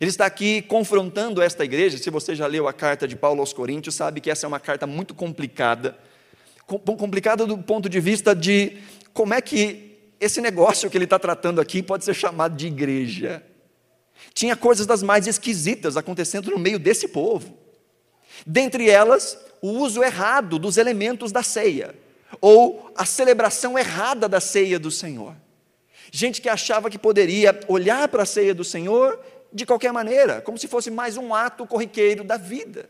Ele 0.00 0.10
está 0.10 0.26
aqui 0.26 0.62
confrontando 0.62 1.40
esta 1.40 1.64
igreja. 1.64 1.96
Se 1.96 2.10
você 2.10 2.34
já 2.34 2.46
leu 2.46 2.66
a 2.66 2.72
carta 2.72 3.06
de 3.06 3.14
Paulo 3.14 3.40
aos 3.40 3.52
Coríntios, 3.52 3.94
sabe 3.94 4.20
que 4.20 4.30
essa 4.30 4.46
é 4.46 4.48
uma 4.48 4.58
carta 4.58 4.86
muito 4.86 5.14
complicada. 5.14 5.96
Complicada 6.66 7.46
do 7.46 7.58
ponto 7.58 7.88
de 7.88 8.00
vista 8.00 8.34
de 8.34 8.78
como 9.12 9.34
é 9.34 9.40
que 9.40 9.92
esse 10.18 10.40
negócio 10.40 10.90
que 10.90 10.96
ele 10.96 11.04
está 11.04 11.18
tratando 11.18 11.60
aqui 11.60 11.82
pode 11.82 12.04
ser 12.04 12.14
chamado 12.14 12.56
de 12.56 12.66
igreja. 12.66 13.42
Tinha 14.34 14.56
coisas 14.56 14.86
das 14.86 15.02
mais 15.02 15.26
esquisitas 15.26 15.96
acontecendo 15.96 16.50
no 16.50 16.58
meio 16.58 16.78
desse 16.78 17.08
povo. 17.08 17.56
Dentre 18.46 18.88
elas, 18.88 19.38
o 19.60 19.68
uso 19.68 20.02
errado 20.02 20.58
dos 20.58 20.76
elementos 20.76 21.30
da 21.30 21.42
ceia, 21.42 21.94
ou 22.40 22.92
a 22.96 23.04
celebração 23.04 23.78
errada 23.78 24.28
da 24.28 24.40
ceia 24.40 24.78
do 24.78 24.90
Senhor. 24.90 25.34
Gente 26.10 26.42
que 26.42 26.48
achava 26.48 26.90
que 26.90 26.98
poderia 26.98 27.58
olhar 27.68 28.08
para 28.08 28.24
a 28.24 28.26
ceia 28.26 28.54
do 28.54 28.64
Senhor 28.64 29.18
de 29.52 29.64
qualquer 29.64 29.92
maneira, 29.92 30.40
como 30.40 30.58
se 30.58 30.66
fosse 30.66 30.90
mais 30.90 31.16
um 31.16 31.34
ato 31.34 31.66
corriqueiro 31.66 32.24
da 32.24 32.36
vida. 32.36 32.88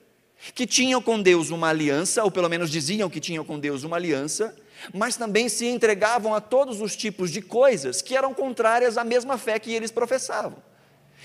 Que 0.54 0.66
tinham 0.66 1.00
com 1.00 1.22
Deus 1.22 1.50
uma 1.50 1.68
aliança, 1.68 2.24
ou 2.24 2.30
pelo 2.30 2.48
menos 2.48 2.70
diziam 2.70 3.08
que 3.08 3.20
tinham 3.20 3.44
com 3.44 3.60
Deus 3.60 3.84
uma 3.84 3.96
aliança, 3.96 4.56
mas 4.92 5.16
também 5.16 5.48
se 5.48 5.66
entregavam 5.66 6.34
a 6.34 6.40
todos 6.40 6.80
os 6.80 6.96
tipos 6.96 7.30
de 7.30 7.40
coisas 7.40 8.02
que 8.02 8.16
eram 8.16 8.34
contrárias 8.34 8.98
à 8.98 9.04
mesma 9.04 9.38
fé 9.38 9.58
que 9.58 9.72
eles 9.72 9.92
professavam. 9.92 10.56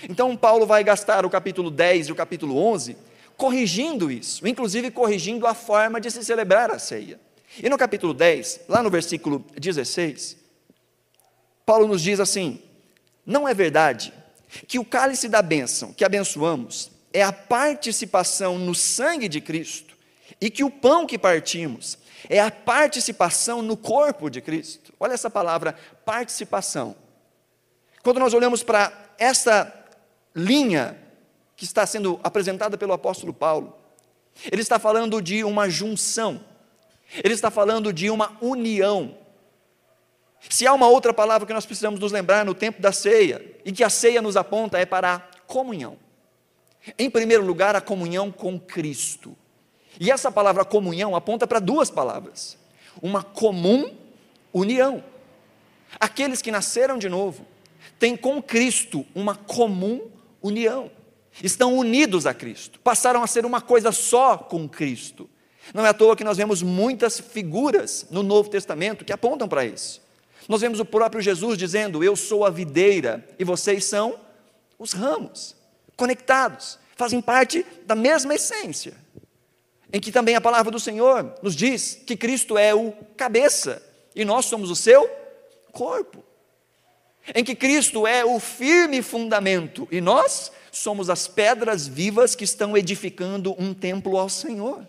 Então, 0.08 0.36
Paulo 0.36 0.66
vai 0.66 0.84
gastar 0.84 1.24
o 1.24 1.30
capítulo 1.30 1.70
10 1.70 2.08
e 2.08 2.12
o 2.12 2.14
capítulo 2.14 2.56
11 2.58 2.96
corrigindo 3.36 4.10
isso, 4.10 4.46
inclusive 4.46 4.90
corrigindo 4.90 5.46
a 5.46 5.54
forma 5.54 6.00
de 6.00 6.10
se 6.10 6.24
celebrar 6.24 6.70
a 6.72 6.78
ceia. 6.78 7.20
E 7.62 7.68
no 7.68 7.78
capítulo 7.78 8.12
10, 8.12 8.62
lá 8.68 8.82
no 8.82 8.90
versículo 8.90 9.44
16, 9.56 10.36
Paulo 11.64 11.86
nos 11.86 12.02
diz 12.02 12.20
assim: 12.20 12.60
Não 13.24 13.48
é 13.48 13.54
verdade 13.54 14.12
que 14.66 14.78
o 14.78 14.84
cálice 14.84 15.28
da 15.28 15.40
bênção 15.40 15.92
que 15.92 16.04
abençoamos 16.04 16.90
é 17.12 17.22
a 17.22 17.32
participação 17.32 18.58
no 18.58 18.74
sangue 18.74 19.28
de 19.28 19.40
Cristo, 19.40 19.96
e 20.40 20.50
que 20.50 20.64
o 20.64 20.70
pão 20.70 21.06
que 21.06 21.18
partimos 21.18 21.96
é 22.28 22.40
a 22.40 22.50
participação 22.50 23.62
no 23.62 23.76
corpo 23.76 24.28
de 24.28 24.40
Cristo. 24.40 24.92
Olha 24.98 25.14
essa 25.14 25.30
palavra, 25.30 25.76
participação. 26.04 26.96
Quando 28.02 28.18
nós 28.18 28.34
olhamos 28.34 28.62
para 28.62 28.92
essa 29.18 29.77
linha 30.38 30.96
que 31.56 31.64
está 31.64 31.84
sendo 31.84 32.18
apresentada 32.22 32.78
pelo 32.78 32.92
apóstolo 32.92 33.34
Paulo, 33.34 33.76
ele 34.50 34.62
está 34.62 34.78
falando 34.78 35.20
de 35.20 35.42
uma 35.42 35.68
junção, 35.68 36.40
ele 37.22 37.34
está 37.34 37.50
falando 37.50 37.92
de 37.92 38.08
uma 38.08 38.36
união. 38.40 39.16
Se 40.48 40.66
há 40.66 40.72
uma 40.72 40.88
outra 40.88 41.12
palavra 41.12 41.46
que 41.46 41.52
nós 41.52 41.66
precisamos 41.66 41.98
nos 41.98 42.12
lembrar 42.12 42.44
no 42.44 42.54
tempo 42.54 42.80
da 42.80 42.92
ceia, 42.92 43.44
e 43.64 43.72
que 43.72 43.82
a 43.82 43.90
ceia 43.90 44.22
nos 44.22 44.36
aponta, 44.36 44.78
é 44.78 44.86
para 44.86 45.14
a 45.14 45.18
comunhão. 45.46 45.98
Em 46.96 47.10
primeiro 47.10 47.44
lugar, 47.44 47.74
a 47.74 47.80
comunhão 47.80 48.30
com 48.30 48.58
Cristo. 48.58 49.36
E 49.98 50.10
essa 50.10 50.30
palavra 50.30 50.64
comunhão 50.64 51.16
aponta 51.16 51.46
para 51.46 51.58
duas 51.58 51.90
palavras: 51.90 52.56
uma 53.02 53.22
comum 53.22 53.94
união. 54.52 55.02
Aqueles 55.98 56.40
que 56.40 56.52
nasceram 56.52 56.98
de 56.98 57.08
novo 57.08 57.44
têm 57.98 58.16
com 58.16 58.40
Cristo 58.40 59.04
uma 59.14 59.34
comum 59.34 60.08
união. 60.42 60.90
Estão 61.42 61.76
unidos 61.76 62.26
a 62.26 62.34
Cristo, 62.34 62.80
passaram 62.80 63.22
a 63.22 63.26
ser 63.26 63.46
uma 63.46 63.60
coisa 63.60 63.92
só 63.92 64.36
com 64.36 64.68
Cristo. 64.68 65.28
Não 65.72 65.84
é 65.84 65.90
à 65.90 65.94
toa 65.94 66.16
que 66.16 66.24
nós 66.24 66.36
vemos 66.36 66.62
muitas 66.62 67.20
figuras 67.20 68.06
no 68.10 68.22
Novo 68.22 68.48
Testamento 68.48 69.04
que 69.04 69.12
apontam 69.12 69.46
para 69.48 69.64
isso. 69.64 70.00
Nós 70.48 70.62
vemos 70.62 70.80
o 70.80 70.84
próprio 70.84 71.20
Jesus 71.20 71.58
dizendo: 71.58 72.02
Eu 72.02 72.16
sou 72.16 72.44
a 72.44 72.50
videira 72.50 73.26
e 73.38 73.44
vocês 73.44 73.84
são 73.84 74.18
os 74.78 74.92
ramos, 74.92 75.54
conectados, 75.96 76.78
fazem 76.96 77.20
parte 77.20 77.64
da 77.84 77.94
mesma 77.94 78.34
essência. 78.34 78.94
Em 79.92 80.00
que 80.00 80.12
também 80.12 80.36
a 80.36 80.40
palavra 80.40 80.70
do 80.70 80.80
Senhor 80.80 81.34
nos 81.42 81.54
diz 81.54 82.00
que 82.06 82.16
Cristo 82.16 82.58
é 82.58 82.74
o 82.74 82.92
cabeça 83.16 83.82
e 84.14 84.24
nós 84.24 84.46
somos 84.46 84.70
o 84.70 84.76
seu 84.76 85.08
corpo 85.72 86.22
em 87.34 87.44
que 87.44 87.54
Cristo 87.54 88.06
é 88.06 88.24
o 88.24 88.38
firme 88.40 89.02
fundamento 89.02 89.86
e 89.90 90.00
nós 90.00 90.52
somos 90.70 91.10
as 91.10 91.26
pedras 91.26 91.86
vivas 91.86 92.34
que 92.34 92.44
estão 92.44 92.76
edificando 92.76 93.54
um 93.58 93.74
templo 93.74 94.18
ao 94.18 94.28
Senhor. 94.28 94.86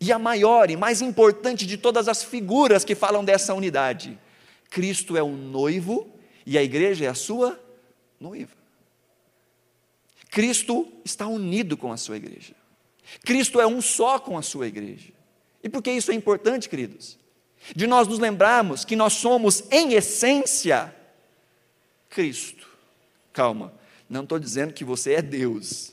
E 0.00 0.12
a 0.12 0.18
maior 0.18 0.70
e 0.70 0.76
mais 0.76 1.02
importante 1.02 1.66
de 1.66 1.76
todas 1.76 2.08
as 2.08 2.22
figuras 2.22 2.84
que 2.84 2.94
falam 2.94 3.24
dessa 3.24 3.52
unidade, 3.52 4.18
Cristo 4.70 5.16
é 5.16 5.22
o 5.22 5.30
noivo 5.30 6.08
e 6.46 6.56
a 6.56 6.62
igreja 6.62 7.06
é 7.06 7.08
a 7.08 7.14
sua 7.14 7.58
noiva. 8.20 8.56
Cristo 10.30 10.86
está 11.04 11.26
unido 11.26 11.76
com 11.76 11.92
a 11.92 11.96
sua 11.96 12.16
igreja. 12.16 12.54
Cristo 13.24 13.60
é 13.60 13.66
um 13.66 13.80
só 13.80 14.18
com 14.18 14.36
a 14.36 14.42
sua 14.42 14.66
igreja. 14.66 15.12
E 15.62 15.68
por 15.68 15.82
que 15.82 15.90
isso 15.90 16.12
é 16.12 16.14
importante, 16.14 16.68
queridos? 16.68 17.18
De 17.74 17.86
nós 17.86 18.06
nos 18.06 18.18
lembrarmos 18.18 18.84
que 18.84 18.94
nós 18.94 19.14
somos, 19.14 19.64
em 19.70 19.94
essência, 19.94 20.94
Cristo. 22.08 22.66
Calma, 23.32 23.72
não 24.08 24.22
estou 24.22 24.38
dizendo 24.38 24.72
que 24.72 24.84
você 24.84 25.14
é 25.14 25.22
Deus. 25.22 25.92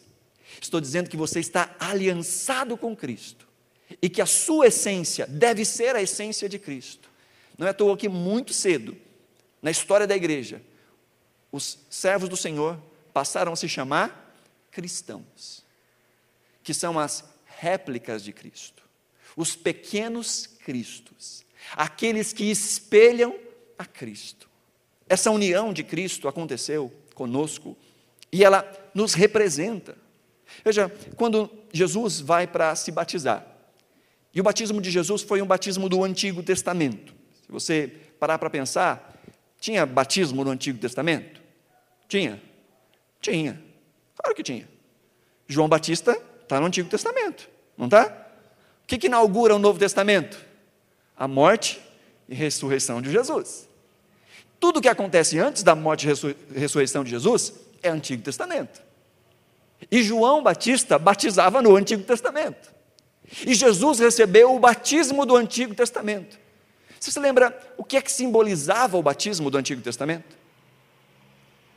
Estou 0.61 0.79
dizendo 0.79 1.09
que 1.09 1.17
você 1.17 1.39
está 1.39 1.75
aliançado 1.79 2.77
com 2.77 2.95
Cristo 2.95 3.47
e 4.01 4.09
que 4.09 4.21
a 4.21 4.25
sua 4.25 4.67
essência 4.67 5.27
deve 5.27 5.65
ser 5.65 5.95
a 5.95 6.01
essência 6.01 6.47
de 6.47 6.57
Cristo. 6.57 7.09
Não 7.57 7.67
é 7.67 7.69
à 7.69 7.73
toa 7.73 7.97
que 7.97 8.09
muito 8.09 8.53
cedo, 8.53 8.97
na 9.61 9.71
história 9.71 10.07
da 10.07 10.15
igreja, 10.15 10.61
os 11.51 11.79
servos 11.89 12.29
do 12.29 12.37
Senhor 12.37 12.81
passaram 13.13 13.53
a 13.53 13.55
se 13.55 13.67
chamar 13.69 14.35
cristãos, 14.71 15.63
que 16.63 16.73
são 16.73 16.99
as 16.99 17.23
réplicas 17.45 18.23
de 18.23 18.33
Cristo, 18.33 18.83
os 19.35 19.55
pequenos 19.55 20.47
Cristos, 20.47 21.45
aqueles 21.73 22.33
que 22.33 22.45
espelham 22.45 23.39
a 23.77 23.85
Cristo. 23.85 24.49
Essa 25.07 25.31
união 25.31 25.71
de 25.71 25.83
Cristo 25.83 26.27
aconteceu 26.27 26.91
conosco 27.13 27.77
e 28.31 28.43
ela 28.43 28.69
nos 28.93 29.13
representa. 29.13 29.95
Veja, 30.63 30.91
quando 31.15 31.49
Jesus 31.71 32.19
vai 32.19 32.47
para 32.47 32.75
se 32.75 32.91
batizar, 32.91 33.45
E 34.35 34.41
o 34.41 34.43
batismo 34.43 34.81
de 34.81 34.91
Jesus 34.91 35.21
foi 35.21 35.41
um 35.41 35.45
batismo 35.45 35.87
do 35.87 36.03
Antigo 36.03 36.43
Testamento. 36.43 37.13
Se 37.45 37.49
você 37.49 37.87
parar 38.19 38.37
para 38.37 38.49
pensar, 38.49 39.17
tinha 39.61 39.85
batismo 39.85 40.43
no 40.43 40.51
Antigo 40.51 40.77
Testamento? 40.77 41.41
Tinha? 42.09 42.41
Tinha. 43.21 43.63
Claro 44.17 44.35
que 44.35 44.43
tinha. 44.43 44.67
João 45.47 45.69
Batista 45.69 46.21
está 46.43 46.59
no 46.59 46.65
Antigo 46.65 46.89
Testamento, 46.89 47.49
não 47.77 47.85
está? 47.85 48.07
O 48.83 48.87
que, 48.87 48.97
que 48.97 49.07
inaugura 49.07 49.55
o 49.55 49.59
Novo 49.59 49.79
Testamento? 49.79 50.37
A 51.15 51.29
morte 51.29 51.81
e 52.27 52.35
ressurreição 52.35 53.01
de 53.01 53.09
Jesus. 53.09 53.64
Tudo 54.59 54.81
que 54.81 54.89
acontece 54.89 55.37
antes 55.39 55.63
da 55.63 55.75
morte 55.75 56.07
e 56.07 56.59
ressurreição 56.59 57.03
de 57.03 57.09
Jesus 57.09 57.53
é 57.83 57.89
Antigo 57.89 58.23
Testamento. 58.23 58.81
E 59.91 60.01
João 60.01 60.41
Batista 60.41 60.97
batizava 60.97 61.61
no 61.61 61.75
Antigo 61.75 62.03
Testamento. 62.03 62.73
E 63.45 63.53
Jesus 63.53 63.99
recebeu 63.99 64.55
o 64.55 64.59
batismo 64.59 65.25
do 65.25 65.35
Antigo 65.35 65.75
Testamento. 65.75 66.37
Você 66.99 67.11
se 67.11 67.19
lembra 67.19 67.57
o 67.77 67.83
que 67.83 67.97
é 67.97 68.01
que 68.01 68.11
simbolizava 68.11 68.97
o 68.97 69.03
batismo 69.03 69.49
do 69.49 69.57
Antigo 69.57 69.81
Testamento? 69.81 70.35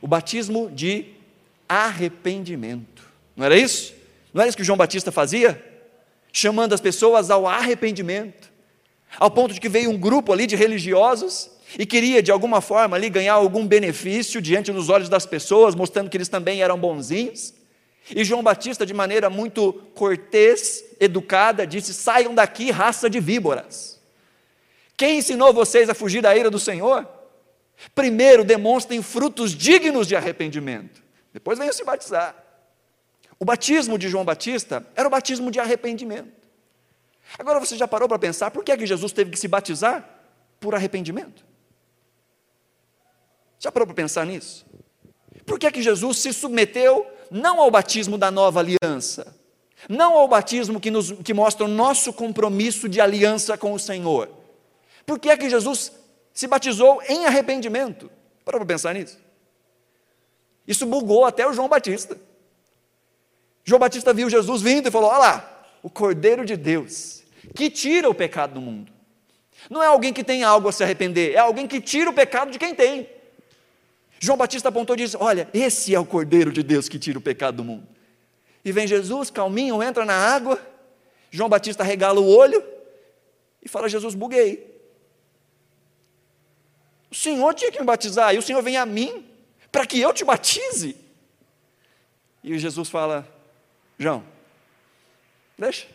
O 0.01 0.07
batismo 0.07 0.71
de 0.71 1.13
arrependimento. 1.67 3.03
Não 3.35 3.45
era 3.45 3.57
isso? 3.57 3.93
Não 4.33 4.41
era 4.41 4.49
isso 4.49 4.57
que 4.57 4.63
João 4.63 4.77
Batista 4.77 5.11
fazia? 5.11 5.63
Chamando 6.31 6.73
as 6.73 6.81
pessoas 6.81 7.29
ao 7.29 7.45
arrependimento. 7.45 8.49
Ao 9.17 9.29
ponto 9.29 9.53
de 9.53 9.59
que 9.59 9.69
veio 9.69 9.89
um 9.89 9.97
grupo 9.97 10.31
ali 10.31 10.47
de 10.47 10.55
religiosos 10.55 11.51
e 11.77 11.85
queria 11.85 12.23
de 12.23 12.31
alguma 12.31 12.61
forma 12.61 12.95
ali 12.95 13.09
ganhar 13.09 13.33
algum 13.33 13.65
benefício 13.67 14.41
diante 14.41 14.71
dos 14.71 14.89
olhos 14.89 15.09
das 15.09 15.25
pessoas, 15.25 15.75
mostrando 15.75 16.09
que 16.09 16.17
eles 16.17 16.29
também 16.29 16.61
eram 16.61 16.79
bonzinhos. 16.79 17.53
E 18.15 18.23
João 18.23 18.41
Batista, 18.41 18.85
de 18.85 18.93
maneira 18.93 19.29
muito 19.29 19.73
cortês, 19.93 20.83
educada, 20.99 21.67
disse: 21.67 21.93
Saiam 21.93 22.33
daqui, 22.33 22.71
raça 22.71 23.09
de 23.09 23.19
víboras. 23.19 23.99
Quem 24.97 25.19
ensinou 25.19 25.53
vocês 25.53 25.89
a 25.89 25.93
fugir 25.93 26.21
da 26.21 26.35
ira 26.35 26.49
do 26.49 26.59
Senhor? 26.59 27.07
Primeiro 27.93 28.43
demonstrem 28.43 29.01
frutos 29.01 29.55
dignos 29.55 30.07
de 30.07 30.15
arrependimento, 30.15 31.01
depois 31.31 31.57
venham 31.57 31.71
se 31.71 31.83
batizar. 31.83 32.35
O 33.39 33.45
batismo 33.45 33.97
de 33.97 34.09
João 34.09 34.25
Batista 34.25 34.85
era 34.95 35.07
o 35.07 35.11
batismo 35.11 35.49
de 35.49 35.59
arrependimento. 35.59 36.39
Agora 37.37 37.59
você 37.59 37.77
já 37.77 37.87
parou 37.87 38.09
para 38.09 38.19
pensar 38.19 38.51
por 38.51 38.63
que, 38.63 38.71
é 38.71 38.77
que 38.77 38.85
Jesus 38.85 39.13
teve 39.13 39.31
que 39.31 39.39
se 39.39 39.47
batizar? 39.47 40.03
Por 40.59 40.75
arrependimento. 40.75 41.48
Já 43.59 43.71
parou 43.71 43.85
para 43.85 43.95
pensar 43.95 44.25
nisso? 44.25 44.65
Por 45.45 45.59
que, 45.59 45.67
é 45.67 45.71
que 45.71 45.81
Jesus 45.81 46.17
se 46.19 46.33
submeteu 46.33 47.05
não 47.29 47.59
ao 47.59 47.69
batismo 47.69 48.17
da 48.17 48.31
nova 48.31 48.59
aliança, 48.59 49.35
não 49.87 50.13
ao 50.13 50.27
batismo 50.27 50.79
que, 50.79 50.91
nos, 50.91 51.11
que 51.11 51.33
mostra 51.33 51.65
o 51.65 51.69
nosso 51.69 52.11
compromisso 52.11 52.89
de 52.89 52.99
aliança 52.99 53.57
com 53.57 53.73
o 53.73 53.79
Senhor. 53.79 54.29
Por 55.05 55.19
que 55.19 55.29
é 55.29 55.37
que 55.37 55.49
Jesus 55.49 55.91
se 56.33 56.47
batizou 56.47 57.01
em 57.07 57.25
arrependimento? 57.25 58.11
Para 58.43 58.63
pensar 58.65 58.93
nisso. 58.93 59.17
Isso 60.67 60.85
bugou 60.85 61.25
até 61.25 61.47
o 61.47 61.53
João 61.53 61.69
Batista. 61.69 62.17
João 63.63 63.79
Batista 63.79 64.13
viu 64.13 64.29
Jesus 64.29 64.61
vindo 64.61 64.87
e 64.87 64.91
falou: 64.91 65.09
Olha 65.09 65.19
lá, 65.19 65.65
o 65.83 65.89
Cordeiro 65.89 66.45
de 66.45 66.57
Deus, 66.57 67.23
que 67.55 67.69
tira 67.69 68.09
o 68.09 68.15
pecado 68.15 68.55
do 68.55 68.61
mundo. 68.61 68.91
Não 69.69 69.83
é 69.83 69.87
alguém 69.87 70.13
que 70.13 70.23
tem 70.23 70.43
algo 70.43 70.69
a 70.69 70.71
se 70.71 70.83
arrepender, 70.83 71.33
é 71.33 71.39
alguém 71.39 71.67
que 71.67 71.81
tira 71.81 72.09
o 72.09 72.13
pecado 72.13 72.51
de 72.51 72.57
quem 72.59 72.73
tem. 72.73 73.09
João 74.19 74.37
Batista 74.37 74.67
apontou 74.67 74.95
e 74.95 74.99
disse: 74.99 75.15
Olha, 75.17 75.49
esse 75.53 75.95
é 75.95 75.99
o 75.99 76.05
Cordeiro 76.05 76.51
de 76.51 76.61
Deus 76.61 76.89
que 76.89 76.99
tira 76.99 77.17
o 77.17 77.21
pecado 77.21 77.57
do 77.57 77.63
mundo. 77.63 77.87
E 78.63 78.71
vem 78.71 78.85
Jesus, 78.85 79.29
calminho, 79.29 79.81
entra 79.81 80.05
na 80.05 80.13
água. 80.13 80.61
João 81.31 81.47
Batista 81.47 81.83
regala 81.83 82.19
o 82.19 82.27
olho 82.27 82.61
e 83.63 83.69
fala: 83.69 83.87
Jesus, 83.87 84.13
buguei. 84.13 84.77
O 87.09 87.15
Senhor 87.15 87.53
tinha 87.53 87.71
que 87.71 87.79
me 87.79 87.85
batizar, 87.85 88.35
e 88.35 88.37
o 88.37 88.41
Senhor 88.41 88.61
vem 88.61 88.77
a 88.77 88.85
mim 88.85 89.25
para 89.71 89.85
que 89.85 89.99
eu 89.99 90.13
te 90.13 90.25
batize. 90.25 90.97
E 92.43 92.59
Jesus 92.59 92.89
fala: 92.89 93.25
João, 93.97 94.23
deixa, 95.57 95.87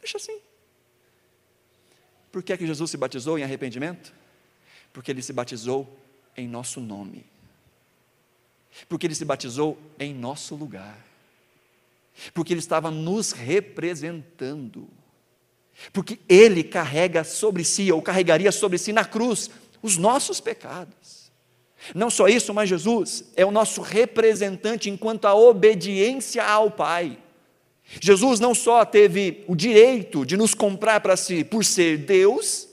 deixa 0.00 0.18
assim. 0.18 0.38
Por 2.30 2.42
que 2.42 2.52
é 2.52 2.58
que 2.58 2.66
Jesus 2.66 2.90
se 2.90 2.96
batizou 2.98 3.38
em 3.38 3.42
arrependimento? 3.42 4.12
Porque 4.92 5.10
ele 5.10 5.22
se 5.22 5.32
batizou 5.32 5.88
em 6.36 6.46
nosso 6.46 6.78
nome 6.78 7.24
porque 8.88 9.06
ele 9.06 9.14
se 9.14 9.24
batizou 9.24 9.78
em 9.98 10.14
nosso 10.14 10.54
lugar, 10.54 10.98
porque 12.34 12.52
ele 12.52 12.60
estava 12.60 12.90
nos 12.90 13.32
representando, 13.32 14.88
porque 15.92 16.18
ele 16.28 16.64
carrega 16.64 17.24
sobre 17.24 17.64
si, 17.64 17.90
ou 17.92 18.02
carregaria 18.02 18.50
sobre 18.50 18.78
si 18.78 18.92
na 18.92 19.04
cruz, 19.04 19.50
os 19.82 19.96
nossos 19.96 20.40
pecados. 20.40 21.30
Não 21.94 22.10
só 22.10 22.26
isso, 22.26 22.52
mas 22.52 22.68
Jesus 22.68 23.24
é 23.36 23.46
o 23.46 23.52
nosso 23.52 23.80
representante 23.80 24.90
enquanto 24.90 25.26
a 25.26 25.34
obediência 25.34 26.44
ao 26.44 26.70
Pai. 26.70 27.18
Jesus 28.00 28.40
não 28.40 28.54
só 28.54 28.84
teve 28.84 29.44
o 29.46 29.54
direito 29.54 30.26
de 30.26 30.36
nos 30.36 30.54
comprar 30.54 31.00
para 31.00 31.16
si 31.16 31.44
por 31.44 31.64
ser 31.64 31.98
Deus, 31.98 32.68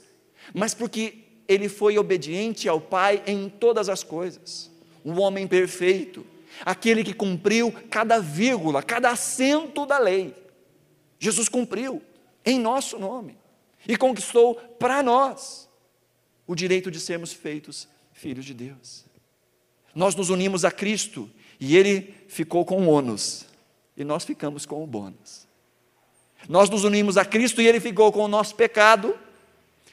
mas 0.52 0.74
porque 0.74 1.14
ele 1.48 1.68
foi 1.68 1.96
obediente 1.96 2.68
ao 2.68 2.80
Pai 2.80 3.22
em 3.26 3.48
todas 3.48 3.88
as 3.88 4.02
coisas 4.02 4.75
o 5.06 5.20
homem 5.20 5.46
perfeito, 5.46 6.26
aquele 6.64 7.04
que 7.04 7.14
cumpriu 7.14 7.70
cada 7.88 8.18
vírgula, 8.18 8.82
cada 8.82 9.10
acento 9.10 9.86
da 9.86 9.98
lei. 9.98 10.34
Jesus 11.16 11.48
cumpriu 11.48 12.02
em 12.44 12.58
nosso 12.58 12.98
nome 12.98 13.38
e 13.86 13.96
conquistou 13.96 14.56
para 14.56 15.04
nós 15.04 15.68
o 16.44 16.56
direito 16.56 16.90
de 16.90 16.98
sermos 16.98 17.32
feitos 17.32 17.88
filhos 18.12 18.44
de 18.44 18.52
Deus. 18.52 19.04
Nós 19.94 20.16
nos 20.16 20.28
unimos 20.28 20.64
a 20.64 20.72
Cristo 20.72 21.30
e 21.60 21.76
ele 21.76 22.12
ficou 22.26 22.64
com 22.64 22.82
o 22.82 22.88
ônus 22.88 23.46
e 23.96 24.02
nós 24.02 24.24
ficamos 24.24 24.66
com 24.66 24.82
o 24.82 24.86
bônus. 24.88 25.46
Nós 26.48 26.68
nos 26.68 26.82
unimos 26.82 27.16
a 27.16 27.24
Cristo 27.24 27.62
e 27.62 27.68
ele 27.68 27.78
ficou 27.78 28.10
com 28.10 28.24
o 28.24 28.28
nosso 28.28 28.56
pecado, 28.56 29.16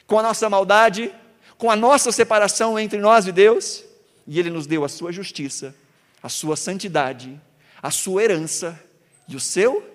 com 0.07 0.17
a 0.17 0.23
nossa 0.23 0.49
maldade, 0.49 1.13
com 1.55 1.69
a 1.69 1.75
nossa 1.75 2.11
separação 2.11 2.79
entre 2.79 2.97
nós 2.97 3.27
e 3.27 3.31
Deus, 3.31 3.83
e 4.25 4.39
Ele 4.39 4.49
nos 4.49 4.67
deu 4.67 4.83
a 4.83 4.89
sua 4.89 5.11
justiça, 5.11 5.75
a 6.21 6.29
sua 6.29 6.55
santidade, 6.55 7.39
a 7.81 7.91
sua 7.91 8.23
herança 8.23 8.81
e 9.27 9.35
o 9.35 9.39
seu 9.39 9.91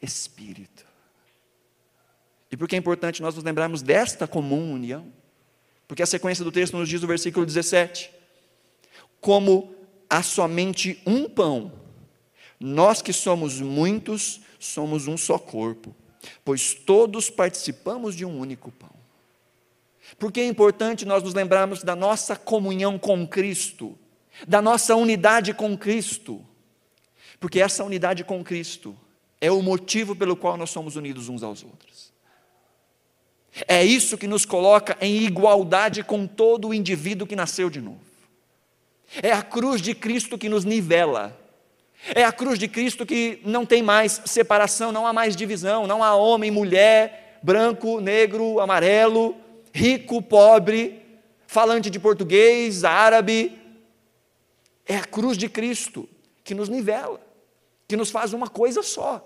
Espírito. 0.00 0.86
E 2.50 2.56
por 2.56 2.68
que 2.68 2.76
é 2.76 2.78
importante 2.78 3.20
nós 3.20 3.34
nos 3.34 3.44
lembrarmos 3.44 3.82
desta 3.82 4.26
comum 4.26 4.72
união? 4.72 5.12
Porque 5.86 6.02
a 6.02 6.06
sequência 6.06 6.44
do 6.44 6.52
texto 6.52 6.76
nos 6.76 6.88
diz 6.88 7.00
no 7.00 7.08
versículo 7.08 7.44
17: 7.44 8.10
Como 9.20 9.74
há 10.08 10.22
somente 10.22 11.00
um 11.06 11.28
pão, 11.28 11.72
nós 12.58 13.02
que 13.02 13.12
somos 13.12 13.60
muitos, 13.60 14.40
somos 14.58 15.06
um 15.06 15.16
só 15.16 15.38
corpo, 15.38 15.94
pois 16.44 16.74
todos 16.74 17.30
participamos 17.30 18.14
de 18.14 18.24
um 18.24 18.38
único 18.38 18.70
pão. 18.72 18.97
Porque 20.16 20.40
é 20.40 20.46
importante 20.46 21.04
nós 21.04 21.22
nos 21.22 21.34
lembrarmos 21.34 21.82
da 21.82 21.96
nossa 21.96 22.36
comunhão 22.36 22.98
com 22.98 23.26
Cristo, 23.26 23.98
da 24.46 24.62
nossa 24.62 24.94
unidade 24.94 25.52
com 25.52 25.76
Cristo. 25.76 26.44
Porque 27.40 27.60
essa 27.60 27.84
unidade 27.84 28.24
com 28.24 28.42
Cristo 28.42 28.96
é 29.40 29.50
o 29.50 29.62
motivo 29.62 30.16
pelo 30.16 30.36
qual 30.36 30.56
nós 30.56 30.70
somos 30.70 30.96
unidos 30.96 31.28
uns 31.28 31.42
aos 31.42 31.62
outros. 31.62 32.12
É 33.66 33.84
isso 33.84 34.18
que 34.18 34.26
nos 34.26 34.44
coloca 34.44 34.96
em 35.00 35.22
igualdade 35.22 36.02
com 36.02 36.26
todo 36.26 36.68
o 36.68 36.74
indivíduo 36.74 37.26
que 37.26 37.36
nasceu 37.36 37.68
de 37.68 37.80
novo. 37.80 38.00
É 39.22 39.32
a 39.32 39.42
cruz 39.42 39.80
de 39.80 39.94
Cristo 39.94 40.36
que 40.36 40.48
nos 40.48 40.64
nivela. 40.64 41.36
É 42.14 42.24
a 42.24 42.32
cruz 42.32 42.58
de 42.58 42.68
Cristo 42.68 43.04
que 43.04 43.40
não 43.44 43.66
tem 43.66 43.82
mais 43.82 44.22
separação, 44.24 44.92
não 44.92 45.06
há 45.06 45.12
mais 45.12 45.34
divisão, 45.34 45.86
não 45.86 46.04
há 46.04 46.14
homem, 46.14 46.50
mulher, 46.50 47.38
branco, 47.42 48.00
negro, 48.00 48.60
amarelo, 48.60 49.34
rico, 49.78 50.20
pobre, 50.20 51.00
falante 51.46 51.88
de 51.88 52.00
português, 52.00 52.82
árabe. 52.82 53.56
É 54.84 54.96
a 54.96 55.04
cruz 55.04 55.38
de 55.38 55.48
Cristo 55.48 56.08
que 56.42 56.54
nos 56.54 56.68
nivela, 56.68 57.20
que 57.86 57.96
nos 57.96 58.10
faz 58.10 58.32
uma 58.32 58.48
coisa 58.48 58.82
só. 58.82 59.24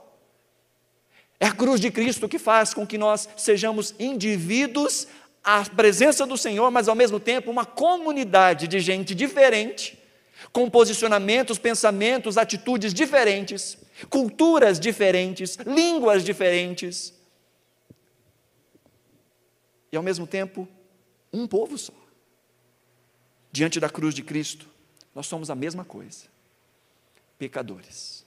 É 1.41 1.47
a 1.47 1.53
cruz 1.53 1.81
de 1.81 1.91
Cristo 1.91 2.29
que 2.29 2.38
faz 2.38 2.75
com 2.75 2.87
que 2.87 2.99
nós 2.99 3.29
sejamos 3.37 3.95
indivíduos 3.99 5.09
à 5.43 5.65
presença 5.65 6.27
do 6.27 6.37
Senhor, 6.37 6.71
mas 6.71 6.87
ao 6.87 6.95
mesmo 6.95 7.19
tempo 7.19 7.51
uma 7.51 7.65
comunidade 7.65 8.69
de 8.69 8.79
gente 8.79 9.15
diferente, 9.15 9.99
com 10.53 10.69
posicionamentos, 10.69 11.59
pensamentos, 11.59 12.37
atitudes 12.37 12.93
diferentes, 12.93 13.79
culturas 14.11 14.79
diferentes, 14.79 15.57
línguas 15.67 16.23
diferentes 16.23 17.22
e 19.93 19.97
ao 19.97 20.03
mesmo 20.03 20.27
tempo 20.27 20.67
um 21.31 21.47
povo 21.47 21.77
só. 21.77 21.93
Diante 23.53 23.79
da 23.79 23.91
cruz 23.91 24.15
de 24.15 24.23
Cristo, 24.23 24.67
nós 25.15 25.27
somos 25.27 25.51
a 25.51 25.55
mesma 25.55 25.85
coisa. 25.85 26.25
Pecadores, 27.39 28.25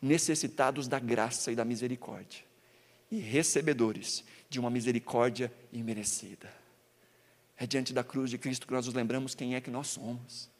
necessitados 0.00 0.86
da 0.86 0.98
graça 0.98 1.50
e 1.50 1.56
da 1.56 1.64
misericórdia. 1.64 2.46
e 3.10 3.18
recebedores 3.20 4.22
de 4.50 4.60
uma 4.60 4.68
misericórdia 4.68 5.50
imerecida. 5.72 6.52
É 7.56 7.66
diante 7.66 7.94
da 7.94 8.04
cruz 8.04 8.28
de 8.28 8.36
Cristo 8.36 8.66
que 8.66 8.72
nós 8.74 8.84
nos 8.84 8.94
lembramos 8.94 9.34
quem 9.34 9.54
é 9.54 9.62
que 9.62 9.70
nós 9.70 9.86
somos. 9.86 10.50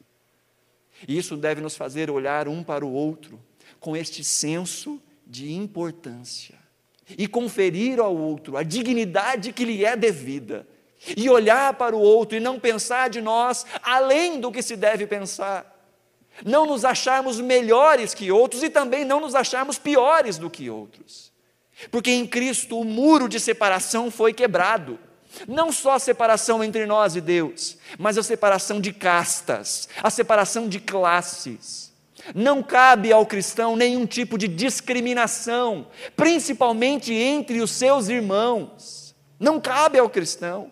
E 1.06 1.18
isso 1.18 1.36
deve 1.36 1.60
nos 1.60 1.76
fazer 1.76 2.10
olhar 2.10 2.48
um 2.48 2.64
para 2.64 2.86
o 2.86 2.90
outro 2.90 3.38
com 3.78 3.94
este 3.94 4.24
senso 4.24 4.98
de 5.26 5.52
importância 5.52 6.58
e 7.16 7.26
conferir 7.26 8.00
ao 8.00 8.16
outro 8.16 8.56
a 8.56 8.62
dignidade 8.62 9.52
que 9.52 9.64
lhe 9.64 9.84
é 9.84 9.96
devida. 9.96 10.66
E 11.16 11.30
olhar 11.30 11.74
para 11.74 11.94
o 11.94 12.00
outro 12.00 12.36
e 12.36 12.40
não 12.40 12.58
pensar 12.58 13.08
de 13.08 13.20
nós 13.20 13.64
além 13.82 14.40
do 14.40 14.50
que 14.50 14.60
se 14.62 14.76
deve 14.76 15.06
pensar. 15.06 15.76
Não 16.44 16.66
nos 16.66 16.84
acharmos 16.84 17.40
melhores 17.40 18.14
que 18.14 18.30
outros 18.30 18.62
e 18.62 18.70
também 18.70 19.04
não 19.04 19.20
nos 19.20 19.34
acharmos 19.34 19.78
piores 19.78 20.38
do 20.38 20.50
que 20.50 20.68
outros. 20.68 21.32
Porque 21.90 22.10
em 22.10 22.26
Cristo 22.26 22.80
o 22.80 22.84
muro 22.84 23.28
de 23.28 23.38
separação 23.38 24.10
foi 24.10 24.32
quebrado. 24.32 24.98
Não 25.46 25.70
só 25.70 25.92
a 25.92 25.98
separação 25.98 26.64
entre 26.64 26.86
nós 26.86 27.14
e 27.14 27.20
Deus, 27.20 27.78
mas 27.98 28.18
a 28.18 28.22
separação 28.22 28.80
de 28.80 28.92
castas, 28.92 29.88
a 30.02 30.10
separação 30.10 30.68
de 30.68 30.80
classes. 30.80 31.87
Não 32.34 32.62
cabe 32.62 33.12
ao 33.12 33.26
cristão 33.26 33.76
nenhum 33.76 34.06
tipo 34.06 34.36
de 34.36 34.48
discriminação, 34.48 35.88
principalmente 36.16 37.12
entre 37.12 37.60
os 37.60 37.70
seus 37.70 38.08
irmãos. 38.08 39.14
Não 39.38 39.60
cabe 39.60 39.98
ao 39.98 40.10
cristão, 40.10 40.70